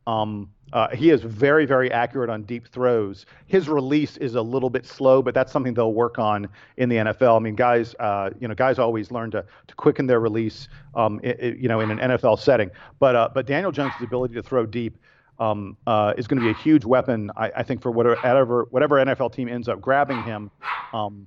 Um, 0.06 0.50
uh, 0.72 0.88
he 0.94 1.10
is 1.10 1.22
very 1.22 1.66
very 1.66 1.90
accurate 1.92 2.28
on 2.28 2.42
deep 2.42 2.66
throws. 2.66 3.26
His 3.46 3.68
release 3.68 4.16
is 4.16 4.34
a 4.34 4.42
little 4.42 4.68
bit 4.68 4.84
slow, 4.84 5.22
but 5.22 5.34
that's 5.34 5.52
something 5.52 5.72
they'll 5.72 5.94
work 5.94 6.18
on 6.18 6.48
in 6.78 6.88
the 6.88 6.96
NFL. 6.96 7.36
I 7.36 7.38
mean, 7.38 7.54
guys, 7.54 7.94
uh, 8.00 8.30
you 8.40 8.48
know, 8.48 8.54
guys 8.54 8.80
always 8.80 9.12
learn 9.12 9.30
to 9.30 9.44
to 9.68 9.74
quicken 9.76 10.08
their 10.08 10.18
release, 10.18 10.66
um, 10.96 11.20
it, 11.22 11.38
it, 11.38 11.58
you 11.58 11.68
know, 11.68 11.78
in 11.78 11.92
an 11.92 11.98
NFL 11.98 12.40
setting. 12.40 12.72
But 12.98 13.14
uh, 13.14 13.28
but 13.32 13.46
Daniel 13.46 13.70
Jones' 13.70 13.92
ability 14.02 14.34
to 14.34 14.42
throw 14.42 14.66
deep 14.66 14.98
um, 15.38 15.76
uh, 15.86 16.14
is 16.16 16.26
going 16.26 16.40
to 16.40 16.44
be 16.44 16.50
a 16.50 16.62
huge 16.62 16.84
weapon, 16.84 17.30
I, 17.36 17.50
I, 17.56 17.62
think, 17.62 17.82
for 17.82 17.90
whatever 17.90 18.66
whatever 18.70 19.04
NFL 19.04 19.34
team 19.34 19.48
ends 19.48 19.68
up 19.68 19.80
grabbing 19.80 20.22
him. 20.22 20.50
Um, 20.92 21.26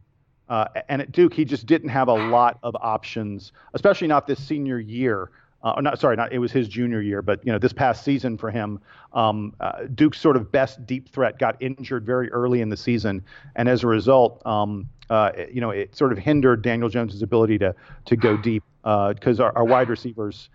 uh, 0.50 0.66
and 0.88 1.02
at 1.02 1.12
Duke, 1.12 1.34
he 1.34 1.44
just 1.44 1.66
didn't 1.66 1.90
have 1.90 2.08
a 2.08 2.14
lot 2.14 2.58
of 2.64 2.76
options, 2.80 3.52
especially 3.74 4.08
not 4.08 4.28
this 4.28 4.42
senior 4.42 4.80
year. 4.80 5.30
Uh, 5.64 5.82
not 5.82 6.00
sorry, 6.00 6.16
not 6.16 6.32
it 6.32 6.38
was 6.38 6.52
his 6.52 6.68
junior 6.68 7.02
year, 7.02 7.22
but 7.22 7.46
you 7.46 7.52
know 7.52 7.60
this 7.60 7.74
past 7.74 8.06
season 8.06 8.38
for 8.38 8.52
him, 8.52 8.80
um, 9.14 9.54
uh, 9.60 9.84
Duke's 9.94 10.22
sort 10.22 10.38
of 10.38 10.52
best 10.52 10.86
deep 10.86 11.10
threat 11.10 11.40
got 11.40 11.62
injured 11.62 12.06
very 12.06 12.32
early 12.32 12.62
in 12.62 12.70
the 12.70 12.78
season, 12.78 13.24
and 13.56 13.68
as 13.68 13.84
a 13.84 13.88
result, 13.88 14.42
um, 14.46 14.88
uh, 15.10 15.32
you 15.52 15.60
know 15.60 15.72
it 15.72 15.96
sort 15.96 16.12
of 16.12 16.18
hindered 16.18 16.62
Daniel 16.62 16.88
Jones's 16.88 17.24
ability 17.24 17.58
to 17.58 17.76
to 18.06 18.16
go 18.16 18.38
deep 18.38 18.64
because 18.84 19.40
uh, 19.40 19.46
our, 19.46 19.58
our, 19.58 19.66
wide 19.66 19.90
receivers 19.90 20.50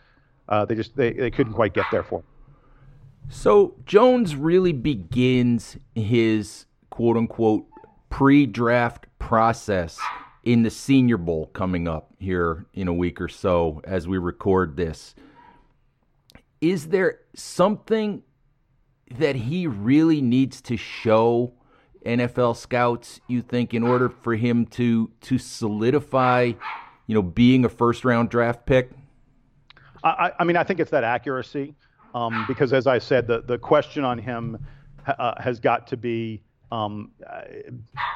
uh, 0.49 0.65
they 0.65 0.75
just 0.75 0.97
they, 0.97 1.13
they 1.13 1.31
couldn't 1.31 1.53
quite 1.53 1.75
get 1.75 1.87
there 1.91 2.03
for 2.03 2.21
him. 2.21 2.25
So 3.29 3.75
Jones 3.87 4.37
really 4.37 4.73
begins 4.73 5.77
his 5.95 6.67
quote 6.91 7.17
unquote 7.17 7.67
pre 8.11 8.47
draft 8.47 9.07
process 9.19 9.99
in 10.45 10.63
the 10.63 10.71
Senior 10.71 11.17
Bowl 11.17 11.47
coming 11.47 11.89
up 11.89 12.11
here 12.19 12.67
in 12.75 12.89
a 12.89 12.93
week 12.93 13.21
or 13.21 13.29
so 13.29 13.81
as 13.85 14.07
we 14.07 14.19
record 14.19 14.77
this. 14.77 15.15
Is 16.61 16.89
there 16.89 17.21
something 17.35 18.23
that 19.19 19.37
he 19.37 19.67
really 19.67 20.21
needs 20.21 20.61
to 20.63 20.77
show 20.77 21.53
NFL 22.05 22.57
scouts, 22.57 23.21
you 23.29 23.43
think, 23.43 23.75
in 23.75 23.83
order 23.83 24.09
for 24.09 24.35
him 24.35 24.67
to 24.67 25.11
to 25.23 25.39
solidify, 25.39 26.53
you 27.07 27.15
know, 27.15 27.23
being 27.23 27.65
a 27.65 27.69
first 27.69 28.05
round 28.05 28.29
draft 28.31 28.67
pick? 28.67 28.91
I, 30.05 30.33
I 30.39 30.45
mean, 30.45 30.57
I 30.57 30.65
think 30.65 30.81
it's 30.81 30.91
that 30.91 31.05
accuracy 31.05 31.77
um, 32.15 32.45
because 32.47 32.73
as 32.73 32.87
I 32.87 32.99
said, 32.99 33.27
the, 33.27 33.43
the 33.43 33.59
question 33.59 34.05
on 34.05 34.19
him 34.19 34.59
uh, 35.07 35.41
has 35.41 35.61
got 35.61 35.87
to 35.89 35.97
be, 35.97 36.43
um, 36.71 37.11
uh, 37.29 37.43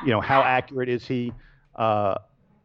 you 0.04 0.10
know, 0.10 0.20
how 0.20 0.42
accurate 0.42 0.88
is 0.88 1.06
he? 1.06 1.32
Uh, 1.74 2.16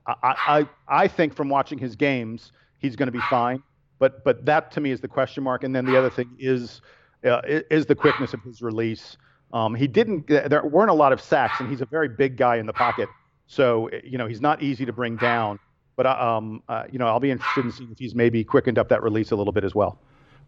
I, 0.07 0.15
I, 0.23 0.69
I 0.87 1.07
think 1.07 1.35
from 1.35 1.49
watching 1.49 1.77
his 1.77 1.95
games, 1.95 2.51
he's 2.79 2.95
going 2.95 3.07
to 3.07 3.11
be 3.11 3.23
fine. 3.29 3.63
But 3.99 4.23
but 4.23 4.45
that 4.45 4.71
to 4.71 4.81
me 4.81 4.89
is 4.89 4.99
the 4.99 5.07
question 5.07 5.43
mark. 5.43 5.63
And 5.63 5.75
then 5.75 5.85
the 5.85 5.95
other 5.97 6.09
thing 6.09 6.35
is 6.39 6.81
uh, 7.23 7.41
is 7.45 7.85
the 7.85 7.95
quickness 7.95 8.33
of 8.33 8.41
his 8.41 8.61
release. 8.61 9.15
Um, 9.53 9.75
he 9.75 9.87
didn't. 9.87 10.27
There 10.27 10.63
weren't 10.65 10.89
a 10.89 10.95
lot 10.95 11.13
of 11.13 11.21
sacks, 11.21 11.59
and 11.59 11.69
he's 11.69 11.81
a 11.81 11.85
very 11.85 12.09
big 12.09 12.35
guy 12.35 12.55
in 12.57 12.65
the 12.65 12.73
pocket. 12.73 13.09
So 13.45 13.89
you 14.03 14.17
know 14.17 14.25
he's 14.25 14.41
not 14.41 14.63
easy 14.63 14.85
to 14.85 14.93
bring 14.93 15.17
down. 15.17 15.59
But 15.95 16.07
uh, 16.07 16.37
um, 16.37 16.63
uh, 16.67 16.85
you 16.91 16.97
know 16.97 17.05
I'll 17.05 17.19
be 17.19 17.29
interested 17.29 17.63
in 17.63 17.71
seeing 17.71 17.91
if 17.91 17.99
he's 17.99 18.15
maybe 18.15 18.43
quickened 18.43 18.79
up 18.79 18.89
that 18.89 19.03
release 19.03 19.29
a 19.29 19.35
little 19.35 19.53
bit 19.53 19.63
as 19.63 19.75
well. 19.75 19.99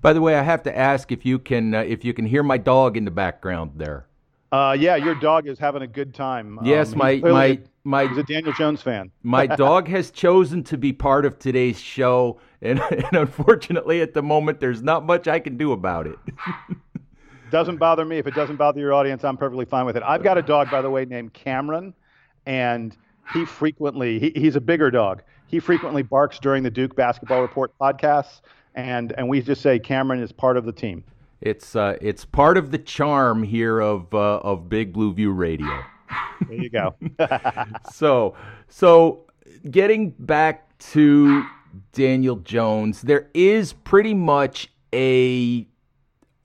By 0.04 0.12
the 0.12 0.20
way, 0.20 0.36
I 0.36 0.44
have 0.44 0.62
to 0.64 0.78
ask 0.78 1.14
if 1.14 1.26
you 1.26 1.40
can 1.40 1.74
uh, 1.74 1.80
if 1.80 2.04
you 2.04 2.14
can 2.14 2.26
hear 2.26 2.44
my 2.44 2.58
dog 2.58 2.98
in 2.98 3.06
the 3.06 3.12
background 3.12 3.72
there. 3.78 4.06
Uh, 4.52 4.76
yeah, 4.78 4.98
your 4.98 5.16
dog 5.16 5.48
is 5.48 5.58
having 5.58 5.82
a 5.82 5.88
good 5.88 6.14
time. 6.14 6.60
Yes, 6.62 6.92
um, 6.92 7.00
my 7.00 7.16
my 7.24 7.60
my. 7.86 8.08
He's 8.08 8.18
a 8.18 8.24
Daniel 8.24 8.52
Jones 8.52 8.82
fan. 8.82 9.12
my 9.24 9.48
dog 9.48 9.88
has 9.88 10.12
chosen 10.12 10.62
to 10.66 10.78
be 10.78 10.92
part 10.92 11.26
of 11.26 11.40
today's 11.40 11.80
show, 11.80 12.42
and, 12.62 12.80
and 12.92 13.14
unfortunately, 13.14 14.02
at 14.02 14.14
the 14.14 14.22
moment, 14.22 14.60
there's 14.60 14.84
not 14.84 15.06
much 15.06 15.30
I 15.30 15.40
can 15.40 15.58
do 15.58 15.72
about 15.72 16.06
it. 16.06 16.20
doesn't 17.50 17.78
bother 17.78 18.04
me. 18.04 18.18
If 18.18 18.28
it 18.28 18.36
doesn't 18.36 18.58
bother 18.58 18.82
your 18.82 18.94
audience, 18.94 19.24
I'm 19.24 19.38
perfectly 19.38 19.66
fine 19.66 19.86
with 19.86 19.96
it. 19.96 20.04
I've 20.04 20.22
got 20.22 20.38
a 20.38 20.42
dog, 20.42 20.70
by 20.70 20.82
the 20.82 20.90
way, 20.90 21.06
named 21.06 21.34
Cameron, 21.34 21.94
and 22.46 22.98
he 23.34 23.46
frequently 23.46 24.20
he, 24.20 24.34
he's 24.36 24.58
a 24.58 24.62
bigger 24.62 24.92
dog. 24.92 25.24
He 25.48 25.62
frequently 25.62 26.04
barks 26.04 26.40
during 26.40 26.62
the 26.62 26.72
Duke 26.72 26.94
Basketball 26.94 27.42
Report 27.42 27.74
podcasts 27.80 28.42
and 28.76 29.14
and 29.18 29.28
we 29.28 29.42
just 29.42 29.62
say 29.62 29.80
Cameron 29.80 30.22
is 30.22 30.32
part 30.32 30.58
of 30.58 30.66
the 30.66 30.72
team. 30.72 31.04
It's 31.42 31.76
uh, 31.76 31.98
it's 32.02 32.26
part 32.26 32.58
of 32.58 32.72
the 32.72 32.78
charm 32.78 33.44
here 33.44 33.80
of 33.80 34.14
uh, 34.14 34.38
of 34.38 34.70
Big 34.70 34.94
Blue 34.94 35.14
View 35.14 35.32
Radio. 35.32 35.84
There 36.48 36.58
you 36.58 36.70
go. 36.70 36.96
so 37.92 38.36
so 38.70 39.26
getting 39.70 40.12
back 40.12 40.78
to 40.92 41.44
Daniel 41.92 42.38
Jones, 42.38 43.02
there 43.02 43.30
is 43.34 43.74
pretty 43.74 44.14
much 44.14 44.72
a 44.94 45.68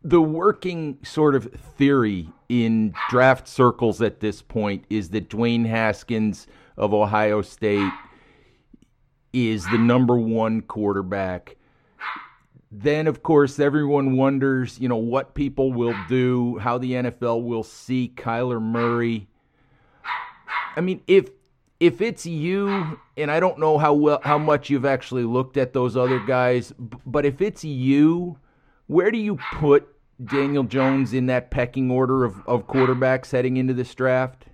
the 0.03 0.21
working 0.21 0.99
sort 1.05 1.35
of 1.35 1.53
theory 1.77 2.29
in 2.49 2.95
draft 3.11 3.47
circles 3.47 4.01
at 4.01 4.21
this 4.21 4.41
point 4.43 4.85
is 4.89 5.11
that 5.11 5.29
Dwayne 5.29 5.67
Haskins 5.67 6.47
of 6.77 6.95
Ohio 6.95 7.43
State 7.43 7.93
is 9.33 9.65
the 9.67 9.79
number 9.79 10.17
one 10.17 10.63
quarterback 10.63 11.57
then 12.71 13.07
of 13.07 13.23
course 13.23 13.59
everyone 13.59 14.17
wonders, 14.17 14.79
you 14.79 14.89
know, 14.89 14.97
what 14.97 15.35
people 15.35 15.73
will 15.73 15.95
do, 16.09 16.59
how 16.59 16.79
the 16.79 16.93
NFL 16.93 17.45
will 17.45 17.63
see 17.63 18.13
Kyler 18.15 18.61
Murray. 18.61 19.27
I 20.77 20.81
mean, 20.81 21.03
if 21.07 21.31
if 21.81 22.01
it's 22.01 22.27
you, 22.27 22.99
and 23.17 23.31
I 23.31 23.41
don't 23.41 23.59
know 23.59 23.79
how 23.79 23.95
well 23.95 24.21
how 24.23 24.39
much 24.39 24.69
you've 24.69 24.85
actually 24.85 25.25
looked 25.25 25.57
at 25.57 25.73
those 25.73 25.97
other 25.97 26.19
guys, 26.19 26.73
but 26.79 27.25
if 27.25 27.41
it's 27.41 27.65
you, 27.65 28.39
where 28.87 29.11
do 29.11 29.19
you 29.19 29.39
put 29.55 29.89
Daniel 30.25 30.65
Jones 30.65 31.13
in 31.13 31.27
that 31.27 31.51
pecking 31.51 31.91
order 31.91 32.25
of, 32.25 32.37
of 32.47 32.67
quarterbacks 32.67 33.31
heading 33.31 33.57
into 33.57 33.75
this 33.75 33.95
draft? 33.95 34.47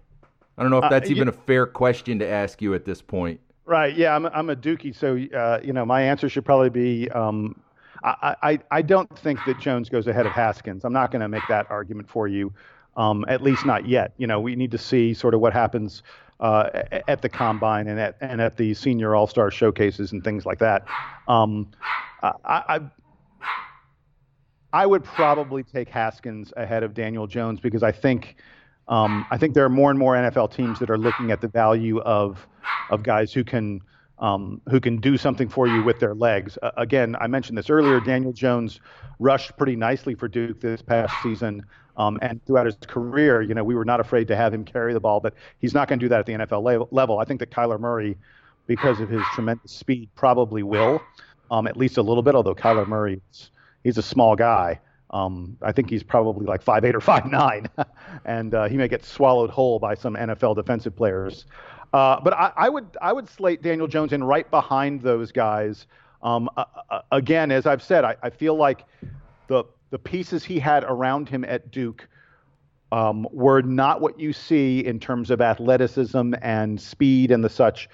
I 0.56 0.62
don't 0.62 0.70
know 0.70 0.78
if 0.78 0.84
uh, 0.84 0.88
that's 0.90 1.08
uh, 1.08 1.12
even 1.12 1.28
a 1.28 1.32
fair 1.32 1.66
question 1.66 2.18
to 2.20 2.28
ask 2.28 2.62
you 2.62 2.74
at 2.74 2.84
this 2.84 3.02
point. 3.02 3.40
Right. 3.66 3.96
Yeah, 3.96 4.14
I'm, 4.14 4.26
I'm 4.26 4.50
a 4.50 4.56
Dookie, 4.56 4.94
so 4.94 5.18
uh, 5.36 5.60
you 5.64 5.72
know 5.72 5.86
my 5.86 6.02
answer 6.02 6.28
should 6.28 6.44
probably 6.44 6.70
be 6.70 7.10
um, 7.10 7.60
I, 8.04 8.36
I, 8.42 8.58
I 8.70 8.82
don't 8.82 9.18
think 9.18 9.40
that 9.46 9.58
Jones 9.58 9.88
goes 9.88 10.06
ahead 10.06 10.26
of 10.26 10.32
Haskins. 10.32 10.84
I'm 10.84 10.92
not 10.92 11.10
going 11.10 11.20
to 11.20 11.28
make 11.28 11.42
that 11.48 11.70
argument 11.70 12.08
for 12.08 12.28
you, 12.28 12.52
um, 12.96 13.24
at 13.28 13.42
least 13.42 13.64
not 13.64 13.88
yet. 13.88 14.12
You 14.18 14.26
know, 14.26 14.40
we 14.40 14.54
need 14.56 14.70
to 14.72 14.78
see 14.78 15.14
sort 15.14 15.32
of 15.32 15.40
what 15.40 15.54
happens 15.54 16.02
uh, 16.40 16.68
at 17.08 17.22
the 17.22 17.28
combine 17.28 17.88
and 17.88 17.98
at 17.98 18.16
and 18.20 18.40
at 18.40 18.56
the 18.56 18.74
senior 18.74 19.14
All 19.14 19.26
Star 19.26 19.50
showcases 19.50 20.12
and 20.12 20.22
things 20.22 20.44
like 20.44 20.58
that. 20.58 20.86
Um, 21.28 21.70
I, 22.22 22.32
I 22.44 22.80
I 24.72 24.86
would 24.86 25.04
probably 25.04 25.62
take 25.62 25.88
Haskins 25.88 26.52
ahead 26.56 26.82
of 26.82 26.92
Daniel 26.92 27.26
Jones 27.26 27.60
because 27.60 27.82
I 27.82 27.92
think 27.92 28.36
um, 28.88 29.24
I 29.30 29.38
think 29.38 29.54
there 29.54 29.64
are 29.64 29.70
more 29.70 29.88
and 29.88 29.98
more 29.98 30.14
NFL 30.14 30.54
teams 30.54 30.78
that 30.80 30.90
are 30.90 30.98
looking 30.98 31.30
at 31.30 31.40
the 31.40 31.48
value 31.48 32.00
of 32.00 32.46
of 32.90 33.02
guys 33.02 33.32
who 33.32 33.44
can 33.44 33.80
um, 34.18 34.60
who 34.68 34.80
can 34.80 34.98
do 34.98 35.16
something 35.16 35.48
for 35.48 35.66
you 35.66 35.82
with 35.82 35.98
their 36.00 36.14
legs. 36.14 36.56
Uh, 36.62 36.70
again, 36.76 37.16
I 37.20 37.26
mentioned 37.26 37.58
this 37.58 37.70
earlier. 37.70 38.00
Daniel 38.00 38.32
Jones 38.32 38.80
rushed 39.18 39.56
pretty 39.56 39.76
nicely 39.76 40.14
for 40.14 40.28
Duke 40.28 40.60
this 40.60 40.82
past 40.82 41.14
season. 41.22 41.64
Um, 41.96 42.18
and 42.22 42.44
throughout 42.44 42.66
his 42.66 42.76
career, 42.86 43.42
you 43.42 43.54
know, 43.54 43.62
we 43.62 43.74
were 43.74 43.84
not 43.84 44.00
afraid 44.00 44.28
to 44.28 44.36
have 44.36 44.52
him 44.52 44.64
carry 44.64 44.92
the 44.92 45.00
ball, 45.00 45.20
but 45.20 45.34
he's 45.58 45.74
not 45.74 45.88
going 45.88 45.98
to 45.98 46.04
do 46.04 46.08
that 46.08 46.20
at 46.20 46.26
the 46.26 46.32
NFL 46.32 46.88
level. 46.90 47.18
I 47.18 47.24
think 47.24 47.40
that 47.40 47.50
Kyler 47.50 47.78
Murray, 47.78 48.16
because 48.66 49.00
of 49.00 49.08
his 49.08 49.22
tremendous 49.34 49.72
speed, 49.72 50.08
probably 50.14 50.62
will, 50.62 51.00
um, 51.50 51.66
at 51.66 51.76
least 51.76 51.96
a 51.96 52.02
little 52.02 52.22
bit. 52.22 52.34
Although 52.34 52.54
Kyler 52.54 52.86
Murray, 52.86 53.20
he's 53.84 53.98
a 53.98 54.02
small 54.02 54.34
guy. 54.34 54.80
Um, 55.10 55.56
I 55.62 55.70
think 55.70 55.88
he's 55.90 56.02
probably 56.02 56.44
like 56.44 56.62
five 56.62 56.84
eight 56.84 56.96
or 56.96 57.00
five 57.00 57.26
nine, 57.26 57.68
and 58.24 58.52
uh, 58.52 58.68
he 58.68 58.76
may 58.76 58.88
get 58.88 59.04
swallowed 59.04 59.50
whole 59.50 59.78
by 59.78 59.94
some 59.94 60.16
NFL 60.16 60.56
defensive 60.56 60.96
players. 60.96 61.46
Uh, 61.94 62.20
but 62.20 62.32
I, 62.34 62.52
I, 62.56 62.68
would 62.68 62.88
I 63.00 63.12
would 63.12 63.28
slate 63.28 63.62
Daniel 63.62 63.86
Jones 63.86 64.12
in 64.12 64.24
right 64.24 64.50
behind 64.50 65.00
those 65.00 65.30
guys 65.30 65.86
Um, 66.24 66.48
uh, 66.56 66.64
again, 67.12 67.52
as 67.52 67.66
I've 67.66 67.82
said, 67.82 68.02
I, 68.02 68.16
I, 68.22 68.30
feel 68.30 68.56
like 68.56 68.86
the 69.46 69.64
the 69.90 69.98
pieces 69.98 70.42
he 70.42 70.58
had 70.58 70.82
around 70.82 71.28
him 71.28 71.44
at 71.44 71.70
Duke 71.70 72.08
um, 72.90 73.28
were 73.30 73.60
not 73.60 74.00
what 74.00 74.18
you 74.18 74.32
see 74.32 74.84
in 74.84 74.98
terms 74.98 75.30
of 75.30 75.42
athleticism 75.42 76.32
and 76.40 76.80
speed 76.80 77.30
and 77.30 77.44
the 77.44 77.50
such 77.50 77.90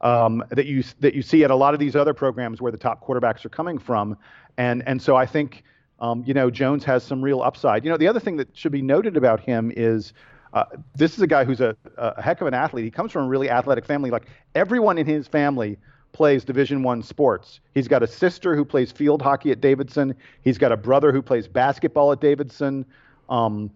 um, 0.00 0.44
that 0.50 0.66
you 0.66 0.84
that 1.00 1.14
you 1.14 1.22
see 1.22 1.42
at 1.42 1.50
a 1.50 1.56
lot 1.56 1.74
of 1.74 1.80
these 1.80 1.96
other 1.96 2.14
programs 2.14 2.62
where 2.62 2.70
the 2.70 2.78
top 2.78 3.04
quarterbacks 3.04 3.44
are 3.44 3.50
coming 3.50 3.78
from, 3.78 4.16
and 4.56 4.82
and 4.86 5.02
so 5.02 5.16
I 5.16 5.26
think 5.26 5.64
um, 5.98 6.22
you 6.24 6.34
know 6.34 6.50
Jones 6.50 6.84
has 6.84 7.02
some 7.02 7.20
real 7.20 7.42
upside. 7.42 7.84
You 7.84 7.90
know, 7.90 7.96
the 7.96 8.08
other 8.08 8.20
thing 8.20 8.36
that 8.36 8.56
should 8.56 8.72
be 8.72 8.82
noted 8.82 9.16
about 9.16 9.40
him 9.40 9.72
is. 9.76 10.12
Uh, 10.52 10.64
this 10.94 11.14
is 11.14 11.22
a 11.22 11.26
guy 11.26 11.44
who's 11.44 11.60
a, 11.60 11.76
a 11.96 12.20
heck 12.20 12.40
of 12.40 12.46
an 12.46 12.54
athlete. 12.54 12.84
He 12.84 12.90
comes 12.90 13.12
from 13.12 13.24
a 13.24 13.28
really 13.28 13.48
athletic 13.48 13.84
family. 13.86 14.10
Like 14.10 14.26
everyone 14.54 14.98
in 14.98 15.06
his 15.06 15.26
family 15.26 15.78
plays 16.12 16.44
Division 16.44 16.82
One 16.82 17.02
sports. 17.02 17.60
He's 17.74 17.88
got 17.88 18.02
a 18.02 18.06
sister 18.06 18.54
who 18.54 18.64
plays 18.64 18.92
field 18.92 19.22
hockey 19.22 19.50
at 19.50 19.60
Davidson. 19.60 20.14
He's 20.42 20.58
got 20.58 20.70
a 20.70 20.76
brother 20.76 21.10
who 21.10 21.22
plays 21.22 21.48
basketball 21.48 22.12
at 22.12 22.20
Davidson. 22.20 22.84
Um, 23.28 23.70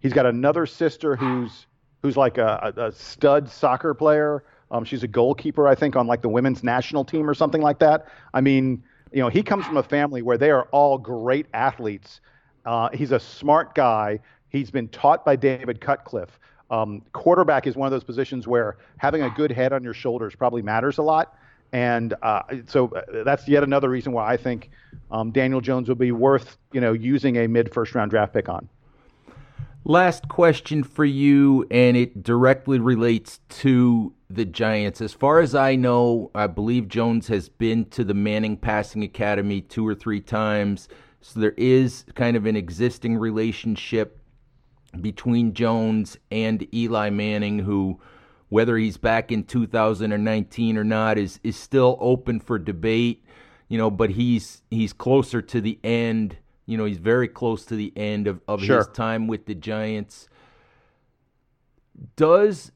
he's 0.00 0.12
got 0.14 0.26
another 0.26 0.66
sister 0.66 1.16
who's 1.16 1.66
who's 2.02 2.16
like 2.16 2.38
a, 2.38 2.72
a 2.76 2.92
stud 2.92 3.48
soccer 3.48 3.94
player. 3.94 4.42
Um, 4.70 4.84
she's 4.84 5.02
a 5.02 5.08
goalkeeper, 5.08 5.68
I 5.68 5.74
think, 5.74 5.96
on 5.96 6.06
like 6.06 6.22
the 6.22 6.28
women's 6.30 6.64
national 6.64 7.04
team 7.04 7.28
or 7.28 7.34
something 7.34 7.60
like 7.60 7.78
that. 7.80 8.08
I 8.32 8.40
mean, 8.40 8.82
you 9.12 9.20
know, 9.20 9.28
he 9.28 9.42
comes 9.42 9.66
from 9.66 9.76
a 9.76 9.82
family 9.82 10.22
where 10.22 10.38
they 10.38 10.50
are 10.50 10.64
all 10.72 10.96
great 10.98 11.46
athletes. 11.52 12.20
Uh, 12.64 12.88
he's 12.92 13.12
a 13.12 13.20
smart 13.20 13.74
guy. 13.74 14.20
He's 14.52 14.70
been 14.70 14.88
taught 14.88 15.24
by 15.24 15.34
David 15.34 15.80
Cutcliffe. 15.80 16.38
Um, 16.70 17.02
quarterback 17.12 17.66
is 17.66 17.74
one 17.74 17.86
of 17.86 17.90
those 17.90 18.04
positions 18.04 18.46
where 18.46 18.76
having 18.98 19.22
a 19.22 19.30
good 19.30 19.50
head 19.50 19.72
on 19.72 19.82
your 19.82 19.94
shoulders 19.94 20.34
probably 20.34 20.60
matters 20.62 20.98
a 20.98 21.02
lot. 21.02 21.36
And 21.72 22.14
uh, 22.22 22.42
so 22.66 22.88
uh, 22.88 23.24
that's 23.24 23.48
yet 23.48 23.62
another 23.62 23.88
reason 23.88 24.12
why 24.12 24.30
I 24.30 24.36
think 24.36 24.70
um, 25.10 25.32
Daniel 25.32 25.62
Jones 25.62 25.88
will 25.88 25.96
be 25.96 26.12
worth, 26.12 26.58
you 26.72 26.82
know, 26.82 26.92
using 26.92 27.38
a 27.38 27.48
mid 27.48 27.72
first 27.72 27.94
round 27.94 28.10
draft 28.10 28.34
pick 28.34 28.50
on. 28.50 28.68
Last 29.84 30.28
question 30.28 30.84
for 30.84 31.04
you, 31.04 31.66
and 31.70 31.96
it 31.96 32.22
directly 32.22 32.78
relates 32.78 33.40
to 33.48 34.12
the 34.30 34.44
Giants. 34.44 35.00
As 35.00 35.12
far 35.12 35.40
as 35.40 35.54
I 35.54 35.76
know, 35.76 36.30
I 36.34 36.46
believe 36.46 36.88
Jones 36.88 37.26
has 37.28 37.48
been 37.48 37.86
to 37.86 38.04
the 38.04 38.14
Manning 38.14 38.58
Passing 38.58 39.02
Academy 39.02 39.62
two 39.62 39.86
or 39.86 39.94
three 39.94 40.20
times. 40.20 40.88
So 41.22 41.40
there 41.40 41.54
is 41.56 42.04
kind 42.14 42.36
of 42.36 42.46
an 42.46 42.54
existing 42.54 43.16
relationship 43.16 44.21
between 45.00 45.54
Jones 45.54 46.16
and 46.30 46.66
Eli 46.74 47.10
Manning, 47.10 47.60
who, 47.60 48.00
whether 48.48 48.76
he's 48.76 48.96
back 48.96 49.32
in 49.32 49.44
2019 49.44 50.76
or 50.76 50.84
not, 50.84 51.18
is 51.18 51.40
is 51.42 51.56
still 51.56 51.96
open 52.00 52.40
for 52.40 52.58
debate. 52.58 53.24
You 53.68 53.78
know, 53.78 53.90
but 53.90 54.10
he's 54.10 54.62
he's 54.70 54.92
closer 54.92 55.40
to 55.40 55.60
the 55.60 55.78
end 55.82 56.36
you 56.66 56.76
know, 56.76 56.84
he's 56.84 56.98
very 56.98 57.28
close 57.28 57.64
to 57.66 57.76
the 57.76 57.92
end 57.96 58.26
of, 58.26 58.40
of 58.46 58.62
sure. 58.62 58.78
his 58.78 58.88
time 58.88 59.26
with 59.26 59.46
the 59.46 59.54
Giants. 59.54 60.28
Does 62.16 62.72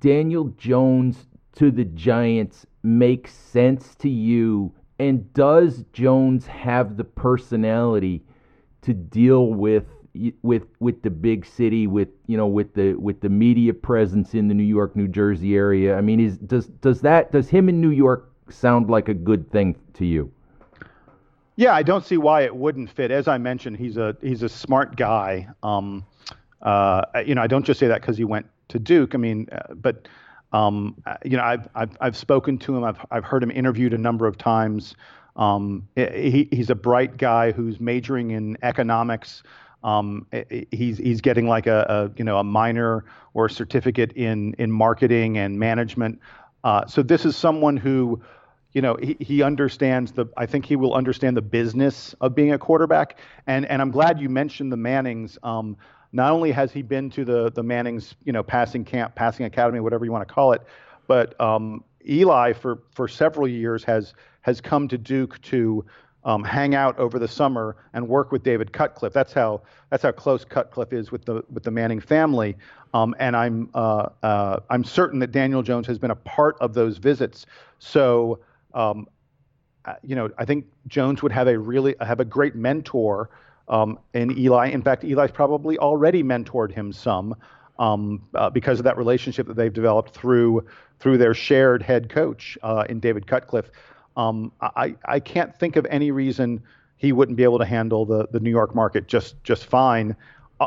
Daniel 0.00 0.48
Jones 0.48 1.26
to 1.56 1.70
the 1.70 1.84
Giants 1.84 2.66
make 2.82 3.28
sense 3.28 3.94
to 3.96 4.08
you? 4.08 4.74
And 4.98 5.32
does 5.32 5.84
Jones 5.92 6.46
have 6.46 6.96
the 6.96 7.04
personality 7.04 8.24
to 8.82 8.94
deal 8.94 9.46
with 9.52 9.86
with 10.42 10.64
with 10.80 11.02
the 11.02 11.10
big 11.10 11.46
city 11.46 11.86
with 11.86 12.08
you 12.26 12.36
know 12.36 12.46
with 12.46 12.74
the 12.74 12.94
with 12.94 13.20
the 13.20 13.28
media 13.28 13.72
presence 13.72 14.34
in 14.34 14.48
the 14.48 14.54
New 14.54 14.64
York 14.64 14.96
New 14.96 15.08
Jersey 15.08 15.54
area 15.54 15.96
I 15.96 16.00
mean 16.00 16.20
is 16.20 16.38
does 16.38 16.66
does 16.66 17.00
that 17.02 17.30
does 17.32 17.48
him 17.48 17.68
in 17.68 17.80
New 17.80 17.90
York 17.90 18.32
sound 18.48 18.90
like 18.90 19.08
a 19.08 19.14
good 19.14 19.50
thing 19.52 19.76
to 19.94 20.04
you 20.04 20.32
yeah, 21.60 21.74
I 21.74 21.82
don't 21.82 22.06
see 22.06 22.16
why 22.16 22.40
it 22.44 22.56
wouldn't 22.56 22.88
fit. 22.88 23.10
As 23.10 23.28
I 23.28 23.36
mentioned, 23.36 23.76
he's 23.76 23.98
a 23.98 24.16
he's 24.22 24.42
a 24.42 24.48
smart 24.48 24.96
guy. 24.96 25.46
Um, 25.62 26.06
uh, 26.62 27.02
you 27.26 27.34
know, 27.34 27.42
I 27.42 27.48
don't 27.48 27.66
just 27.66 27.78
say 27.78 27.86
that 27.86 28.00
because 28.00 28.16
he 28.16 28.24
went 28.24 28.46
to 28.68 28.78
Duke. 28.78 29.14
I 29.14 29.18
mean, 29.18 29.46
uh, 29.52 29.74
but 29.74 30.08
um, 30.54 31.02
uh, 31.04 31.16
you 31.22 31.36
know, 31.36 31.42
I've, 31.42 31.68
I've 31.74 31.96
I've 32.00 32.16
spoken 32.16 32.56
to 32.60 32.74
him. 32.74 32.84
I've 32.84 33.04
I've 33.10 33.24
heard 33.24 33.42
him 33.42 33.50
interviewed 33.50 33.92
a 33.92 33.98
number 33.98 34.26
of 34.26 34.38
times. 34.38 34.94
Um, 35.36 35.86
he, 35.96 36.48
he's 36.50 36.70
a 36.70 36.74
bright 36.74 37.18
guy 37.18 37.52
who's 37.52 37.78
majoring 37.78 38.30
in 38.30 38.56
economics. 38.62 39.42
Um, 39.82 40.26
he's 40.70 40.98
he's 40.98 41.20
getting 41.20 41.48
like 41.48 41.66
a, 41.66 41.86
a, 41.88 42.18
you 42.18 42.24
know 42.24 42.38
a 42.38 42.44
minor 42.44 43.04
or 43.34 43.46
a 43.46 43.50
certificate 43.50 44.12
in 44.12 44.54
in 44.54 44.70
marketing 44.70 45.38
and 45.38 45.58
management. 45.58 46.20
Uh, 46.62 46.86
so 46.86 47.02
this 47.02 47.24
is 47.24 47.36
someone 47.36 47.76
who 47.76 48.20
you 48.72 48.82
know, 48.82 48.96
he, 49.02 49.16
he 49.18 49.42
understands 49.42 50.12
the. 50.12 50.26
I 50.36 50.46
think 50.46 50.64
he 50.64 50.76
will 50.76 50.94
understand 50.94 51.36
the 51.36 51.42
business 51.42 52.14
of 52.20 52.34
being 52.34 52.52
a 52.52 52.58
quarterback. 52.58 53.18
And 53.46 53.66
and 53.66 53.82
I'm 53.82 53.90
glad 53.90 54.20
you 54.20 54.28
mentioned 54.28 54.70
the 54.70 54.76
Mannings. 54.76 55.38
Um, 55.42 55.76
not 56.12 56.32
only 56.32 56.52
has 56.52 56.72
he 56.72 56.82
been 56.82 57.10
to 57.10 57.24
the 57.24 57.50
the 57.50 57.62
Mannings, 57.62 58.14
you 58.24 58.32
know, 58.32 58.42
passing 58.42 58.84
camp, 58.84 59.14
passing 59.14 59.46
academy, 59.46 59.80
whatever 59.80 60.04
you 60.04 60.12
want 60.12 60.26
to 60.26 60.32
call 60.32 60.52
it, 60.52 60.62
but 61.08 61.40
um, 61.40 61.82
Eli 62.08 62.52
for 62.52 62.82
for 62.94 63.08
several 63.08 63.48
years 63.48 63.82
has 63.84 64.14
has 64.42 64.60
come 64.60 64.86
to 64.88 64.98
Duke 64.98 65.40
to 65.42 65.84
um, 66.24 66.44
hang 66.44 66.74
out 66.74 66.98
over 66.98 67.18
the 67.18 67.28
summer 67.28 67.76
and 67.92 68.06
work 68.06 68.32
with 68.32 68.42
David 68.42 68.72
Cutcliffe. 68.72 69.12
That's 69.12 69.32
how 69.32 69.62
that's 69.90 70.02
how 70.02 70.12
close 70.12 70.44
Cutcliffe 70.44 70.92
is 70.92 71.10
with 71.10 71.24
the 71.24 71.44
with 71.50 71.62
the 71.62 71.70
Manning 71.70 72.00
family. 72.00 72.56
Um, 72.92 73.14
and 73.18 73.36
I'm 73.36 73.70
uh, 73.74 74.08
uh, 74.22 74.60
I'm 74.68 74.84
certain 74.84 75.18
that 75.20 75.32
Daniel 75.32 75.62
Jones 75.62 75.86
has 75.86 75.98
been 75.98 76.10
a 76.10 76.16
part 76.16 76.56
of 76.60 76.74
those 76.74 76.98
visits. 76.98 77.46
So 77.78 78.40
um, 78.74 79.06
uh, 79.84 79.94
you 80.02 80.14
know, 80.14 80.30
I 80.38 80.44
think 80.44 80.66
Jones 80.88 81.22
would 81.22 81.32
have 81.32 81.48
a 81.48 81.58
really 81.58 81.94
have 82.00 82.20
a 82.20 82.24
great 82.24 82.54
mentor 82.54 83.30
um, 83.68 83.98
in 84.12 84.36
Eli. 84.36 84.68
In 84.68 84.82
fact, 84.82 85.04
Eli's 85.04 85.30
probably 85.30 85.78
already 85.78 86.22
mentored 86.22 86.72
him 86.72 86.92
some 86.92 87.34
um, 87.78 88.22
uh, 88.34 88.50
because 88.50 88.78
of 88.78 88.84
that 88.84 88.98
relationship 88.98 89.46
that 89.46 89.56
they've 89.56 89.72
developed 89.72 90.14
through 90.14 90.66
through 90.98 91.16
their 91.16 91.32
shared 91.32 91.82
head 91.82 92.10
coach 92.10 92.58
uh, 92.62 92.84
in 92.88 93.00
David 93.00 93.26
Cutcliffe. 93.26 93.70
Um, 94.20 94.52
I 94.60 94.94
I 95.04 95.20
can't 95.20 95.54
think 95.56 95.76
of 95.76 95.86
any 95.86 96.10
reason 96.10 96.62
he 96.96 97.12
wouldn't 97.12 97.36
be 97.36 97.44
able 97.44 97.58
to 97.58 97.64
handle 97.64 98.04
the 98.04 98.28
the 98.30 98.40
New 98.40 98.50
York 98.50 98.74
market 98.74 99.08
just 99.08 99.42
just 99.44 99.64
fine. 99.66 100.14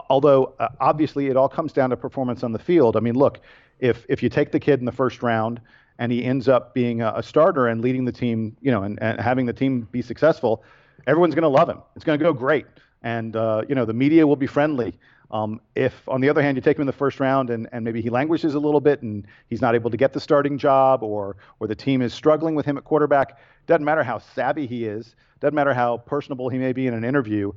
Although 0.10 0.56
uh, 0.60 0.70
obviously 0.80 1.28
it 1.28 1.38
all 1.38 1.50
comes 1.50 1.72
down 1.72 1.92
to 1.92 1.98
performance 1.98 2.44
on 2.44 2.52
the 2.52 2.60
field. 2.60 2.98
I 2.98 3.00
mean, 3.00 3.16
look, 3.16 3.40
if 3.80 4.06
if 4.10 4.24
you 4.24 4.30
take 4.30 4.52
the 4.52 4.60
kid 4.60 4.80
in 4.80 4.86
the 4.86 4.92
first 4.92 5.22
round 5.22 5.62
and 6.00 6.12
he 6.12 6.24
ends 6.24 6.48
up 6.48 6.74
being 6.74 7.02
a, 7.02 7.14
a 7.18 7.24
starter 7.24 7.68
and 7.68 7.82
leading 7.82 8.06
the 8.06 8.12
team, 8.12 8.58
you 8.62 8.72
know, 8.72 8.82
and, 8.82 9.02
and 9.04 9.20
having 9.20 9.46
the 9.46 9.54
team 9.54 9.88
be 9.92 10.02
successful, 10.02 10.64
everyone's 11.06 11.36
going 11.36 11.44
to 11.44 11.56
love 11.60 11.70
him. 11.70 11.80
It's 11.96 12.04
going 12.04 12.18
to 12.18 12.24
go 12.26 12.34
great, 12.34 12.66
and 13.04 13.36
uh, 13.36 13.62
you 13.70 13.76
know, 13.76 13.86
the 13.86 13.94
media 13.94 14.26
will 14.26 14.36
be 14.36 14.48
friendly. 14.48 14.98
Um, 15.34 15.60
if, 15.74 16.08
on 16.08 16.22
the 16.22 16.30
other 16.30 16.44
hand, 16.44 16.58
you 16.58 16.62
take 16.62 16.78
him 16.78 16.84
in 16.84 16.88
the 16.88 16.94
first 16.94 17.20
round 17.20 17.50
and, 17.50 17.68
and 17.72 17.84
maybe 17.84 18.04
he 18.04 18.12
languishes 18.12 18.54
a 18.54 18.60
little 18.60 18.80
bit 18.80 19.02
and 19.02 19.26
he's 19.50 19.62
not 19.62 19.74
able 19.74 19.90
to 19.90 19.98
get 19.98 20.14
the 20.14 20.20
starting 20.20 20.60
job 20.60 21.02
or, 21.02 21.38
or 21.60 21.68
the 21.68 21.76
team 21.76 22.04
is 22.04 22.14
struggling 22.14 22.54
with 22.54 22.68
him 22.68 22.78
at 22.78 22.84
quarterback, 22.84 23.40
doesn't 23.66 23.84
matter 23.84 24.04
how 24.04 24.20
savvy 24.20 24.68
he 24.68 24.86
is, 24.86 25.16
doesn't 25.40 25.56
matter 25.56 25.74
how 25.74 25.98
personable 25.98 26.50
he 26.50 26.60
may 26.60 26.72
be 26.72 26.86
in 26.86 26.94
an 26.94 27.04
interview, 27.04 27.52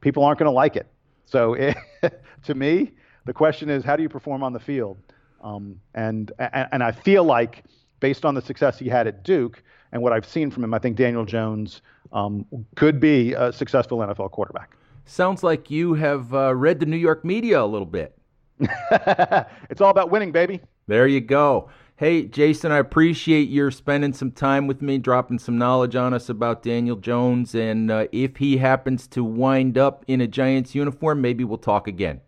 people 0.00 0.24
aren't 0.24 0.40
going 0.40 0.48
to 0.48 0.54
like 0.54 0.74
it. 0.74 0.88
So 1.24 1.54
it, 1.54 1.76
to 2.42 2.54
me, 2.56 2.90
the 3.26 3.32
question 3.32 3.70
is, 3.70 3.84
how 3.84 3.94
do 3.94 4.02
you 4.02 4.08
perform 4.08 4.42
on 4.42 4.52
the 4.52 4.58
field? 4.58 4.98
Um, 5.40 5.80
and, 5.94 6.32
and, 6.40 6.68
and 6.72 6.82
I 6.82 6.90
feel 6.90 7.22
like 7.22 7.62
based 8.00 8.24
on 8.24 8.34
the 8.34 8.42
success 8.42 8.76
he 8.76 8.88
had 8.88 9.06
at 9.06 9.22
Duke 9.22 9.62
and 9.92 10.02
what 10.02 10.12
I've 10.12 10.26
seen 10.26 10.50
from 10.50 10.64
him, 10.64 10.74
I 10.74 10.80
think 10.80 10.96
Daniel 10.96 11.24
Jones 11.24 11.82
um, 12.12 12.44
could 12.74 12.98
be 12.98 13.34
a 13.34 13.52
successful 13.52 13.98
NFL 13.98 14.32
quarterback. 14.32 14.76
Sounds 15.10 15.42
like 15.42 15.72
you 15.72 15.94
have 15.94 16.32
uh, 16.32 16.54
read 16.54 16.78
the 16.78 16.86
New 16.86 16.96
York 16.96 17.24
media 17.24 17.60
a 17.60 17.66
little 17.66 17.84
bit. 17.84 18.16
it's 18.60 19.80
all 19.80 19.90
about 19.90 20.08
winning, 20.08 20.30
baby. 20.30 20.60
There 20.86 21.08
you 21.08 21.20
go. 21.20 21.68
Hey, 21.96 22.26
Jason, 22.26 22.70
I 22.70 22.78
appreciate 22.78 23.48
your 23.48 23.72
spending 23.72 24.12
some 24.12 24.30
time 24.30 24.68
with 24.68 24.80
me, 24.80 24.98
dropping 24.98 25.40
some 25.40 25.58
knowledge 25.58 25.96
on 25.96 26.14
us 26.14 26.28
about 26.28 26.62
Daniel 26.62 26.94
Jones. 26.94 27.56
And 27.56 27.90
uh, 27.90 28.06
if 28.12 28.36
he 28.36 28.58
happens 28.58 29.08
to 29.08 29.24
wind 29.24 29.76
up 29.76 30.04
in 30.06 30.20
a 30.20 30.28
Giants 30.28 30.76
uniform, 30.76 31.20
maybe 31.20 31.42
we'll 31.42 31.58
talk 31.58 31.88
again. 31.88 32.20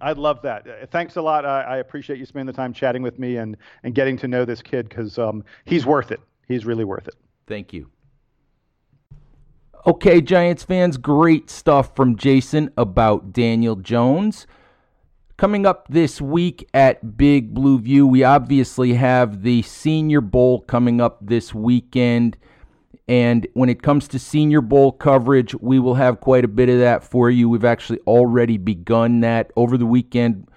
I'd 0.00 0.16
love 0.16 0.40
that. 0.42 0.64
Uh, 0.64 0.86
thanks 0.86 1.16
a 1.16 1.22
lot. 1.22 1.44
I, 1.44 1.62
I, 1.62 1.76
appreciate 1.78 2.20
you 2.20 2.24
spending 2.24 2.46
the 2.46 2.52
time 2.52 2.72
chatting 2.72 3.02
with 3.02 3.18
me 3.18 3.38
and, 3.38 3.56
and 3.82 3.96
getting 3.96 4.16
to 4.18 4.28
know 4.28 4.44
this 4.44 4.62
kid 4.62 4.88
because 4.88 5.18
um, 5.18 5.42
he's 5.64 5.84
worth 5.84 6.12
it. 6.12 6.20
He's 6.46 6.64
really 6.64 6.84
worth 6.84 7.08
it. 7.08 7.16
Thank 7.48 7.72
you. 7.72 7.90
Okay, 9.86 10.20
Giants 10.20 10.64
fans, 10.64 10.96
great 10.96 11.48
stuff 11.48 11.94
from 11.94 12.16
Jason 12.16 12.70
about 12.76 13.32
Daniel 13.32 13.76
Jones. 13.76 14.46
Coming 15.36 15.66
up 15.66 15.86
this 15.88 16.20
week 16.20 16.68
at 16.74 17.16
Big 17.16 17.54
Blue 17.54 17.78
View, 17.78 18.04
we 18.04 18.24
obviously 18.24 18.94
have 18.94 19.42
the 19.42 19.62
Senior 19.62 20.20
Bowl 20.20 20.62
coming 20.62 21.00
up 21.00 21.18
this 21.24 21.54
weekend. 21.54 22.36
And 23.06 23.46
when 23.54 23.68
it 23.68 23.80
comes 23.80 24.08
to 24.08 24.18
Senior 24.18 24.62
Bowl 24.62 24.90
coverage, 24.90 25.54
we 25.54 25.78
will 25.78 25.94
have 25.94 26.20
quite 26.20 26.44
a 26.44 26.48
bit 26.48 26.68
of 26.68 26.80
that 26.80 27.04
for 27.04 27.30
you. 27.30 27.48
We've 27.48 27.64
actually 27.64 28.00
already 28.00 28.58
begun 28.58 29.20
that 29.20 29.52
over 29.54 29.78
the 29.78 29.86
weekend. 29.86 30.48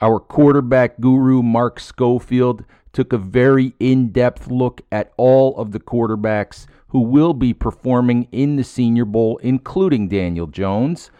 Our 0.00 0.20
quarterback 0.20 1.00
guru, 1.00 1.42
Mark 1.42 1.80
Schofield, 1.80 2.64
took 2.92 3.12
a 3.12 3.18
very 3.18 3.74
in 3.80 4.12
depth 4.12 4.46
look 4.46 4.82
at 4.92 5.12
all 5.16 5.56
of 5.56 5.72
the 5.72 5.80
quarterbacks 5.80 6.66
who 6.88 7.00
will 7.00 7.34
be 7.34 7.52
performing 7.52 8.28
in 8.32 8.56
the 8.56 8.64
Senior 8.64 9.04
Bowl, 9.04 9.38
including 9.42 10.08
Daniel 10.08 10.46
Jones. 10.46 11.10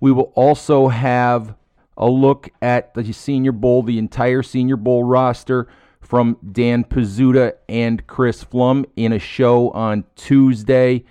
We 0.00 0.12
will 0.12 0.32
also 0.34 0.88
have 0.88 1.54
a 1.96 2.08
look 2.08 2.50
at 2.60 2.94
the 2.94 3.12
Senior 3.12 3.52
Bowl, 3.52 3.82
the 3.82 3.98
entire 3.98 4.42
Senior 4.42 4.76
Bowl 4.76 5.04
roster 5.04 5.68
from 6.00 6.36
Dan 6.52 6.84
Pizzuta 6.84 7.54
and 7.68 8.06
Chris 8.06 8.44
Pflum 8.44 8.84
in 8.96 9.12
a 9.12 9.18
show 9.18 9.70
on 9.70 10.04
Tuesday. 10.16 11.04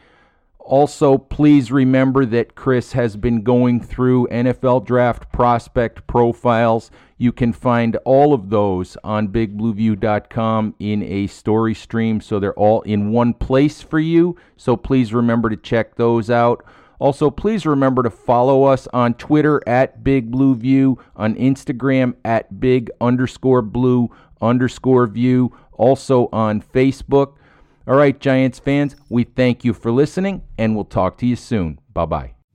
Also, 0.60 1.18
please 1.18 1.72
remember 1.72 2.26
that 2.26 2.56
Chris 2.56 2.94
has 2.94 3.18
been 3.18 3.42
going 3.42 3.82
through 3.82 4.28
NFL 4.28 4.86
draft 4.86 5.32
prospect 5.32 6.08
profiles. 6.08 6.90
You 7.24 7.32
can 7.32 7.54
find 7.54 7.96
all 8.04 8.34
of 8.34 8.50
those 8.50 8.98
on 9.02 9.30
bigblueview.com 9.30 10.76
in 10.78 11.04
a 11.04 11.28
story 11.28 11.74
stream, 11.74 12.20
so 12.20 12.38
they're 12.38 12.54
all 12.56 12.82
in 12.82 13.14
one 13.14 13.34
place 13.34 13.82
for 13.82 13.98
you. 13.98 14.36
So 14.58 14.76
please 14.76 15.14
remember 15.14 15.50
to 15.50 15.56
check 15.56 15.96
those 15.96 16.30
out. 16.30 16.66
Also, 17.00 17.32
please 17.32 17.66
remember 17.66 18.04
to 18.04 18.10
follow 18.10 18.66
us 18.66 18.90
on 18.92 19.14
Twitter 19.14 19.62
at 19.66 20.04
Big 20.04 20.32
Blue 20.32 20.54
View, 20.54 21.00
on 21.16 21.36
Instagram 21.36 22.16
at 22.26 22.60
Big 22.60 22.92
underscore 23.00 23.62
Blue 23.62 24.10
underscore 24.42 25.08
View, 25.08 25.56
also 25.72 26.28
on 26.34 26.62
Facebook. 26.62 27.36
All 27.88 27.96
right, 27.96 28.20
Giants 28.20 28.60
fans, 28.60 28.98
we 29.08 29.24
thank 29.24 29.64
you 29.64 29.74
for 29.74 29.94
listening, 29.94 30.42
and 30.58 30.76
we'll 30.76 30.84
talk 30.84 31.18
to 31.20 31.26
you 31.26 31.38
soon. 31.38 31.80
Bye 31.94 32.06
bye. 32.06 32.33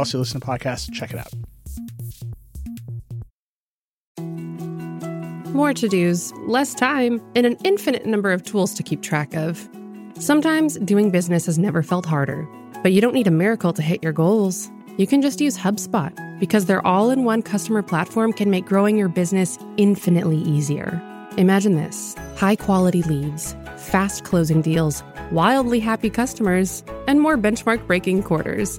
else 0.00 0.12
you 0.12 0.18
listen 0.18 0.40
to 0.40 0.46
podcasts, 0.46 0.92
check 0.92 1.12
it 1.12 1.18
out. 1.18 1.32
More 5.54 5.74
to 5.74 5.88
dos, 5.88 6.32
less 6.46 6.74
time, 6.74 7.20
and 7.34 7.44
an 7.44 7.56
infinite 7.64 8.06
number 8.06 8.32
of 8.32 8.42
tools 8.42 8.72
to 8.74 8.82
keep 8.82 9.02
track 9.02 9.34
of. 9.34 9.68
Sometimes 10.18 10.78
doing 10.78 11.10
business 11.10 11.46
has 11.46 11.58
never 11.58 11.82
felt 11.82 12.06
harder, 12.06 12.48
but 12.82 12.92
you 12.92 13.00
don't 13.00 13.14
need 13.14 13.26
a 13.26 13.32
miracle 13.32 13.72
to 13.72 13.82
hit 13.82 14.02
your 14.02 14.12
goals. 14.12 14.70
You 14.96 15.06
can 15.06 15.22
just 15.22 15.40
use 15.40 15.56
HubSpot 15.56 16.12
because 16.40 16.66
their 16.66 16.84
all 16.86 17.10
in 17.10 17.24
one 17.24 17.42
customer 17.42 17.82
platform 17.82 18.32
can 18.32 18.50
make 18.50 18.64
growing 18.64 18.96
your 18.96 19.08
business 19.08 19.58
infinitely 19.76 20.38
easier. 20.38 21.02
Imagine 21.36 21.76
this 21.76 22.14
high 22.36 22.56
quality 22.56 23.02
leads, 23.02 23.54
fast 23.76 24.24
closing 24.24 24.62
deals, 24.62 25.02
wildly 25.30 25.80
happy 25.80 26.10
customers, 26.10 26.82
and 27.06 27.20
more 27.20 27.36
benchmark 27.36 27.86
breaking 27.86 28.22
quarters. 28.22 28.78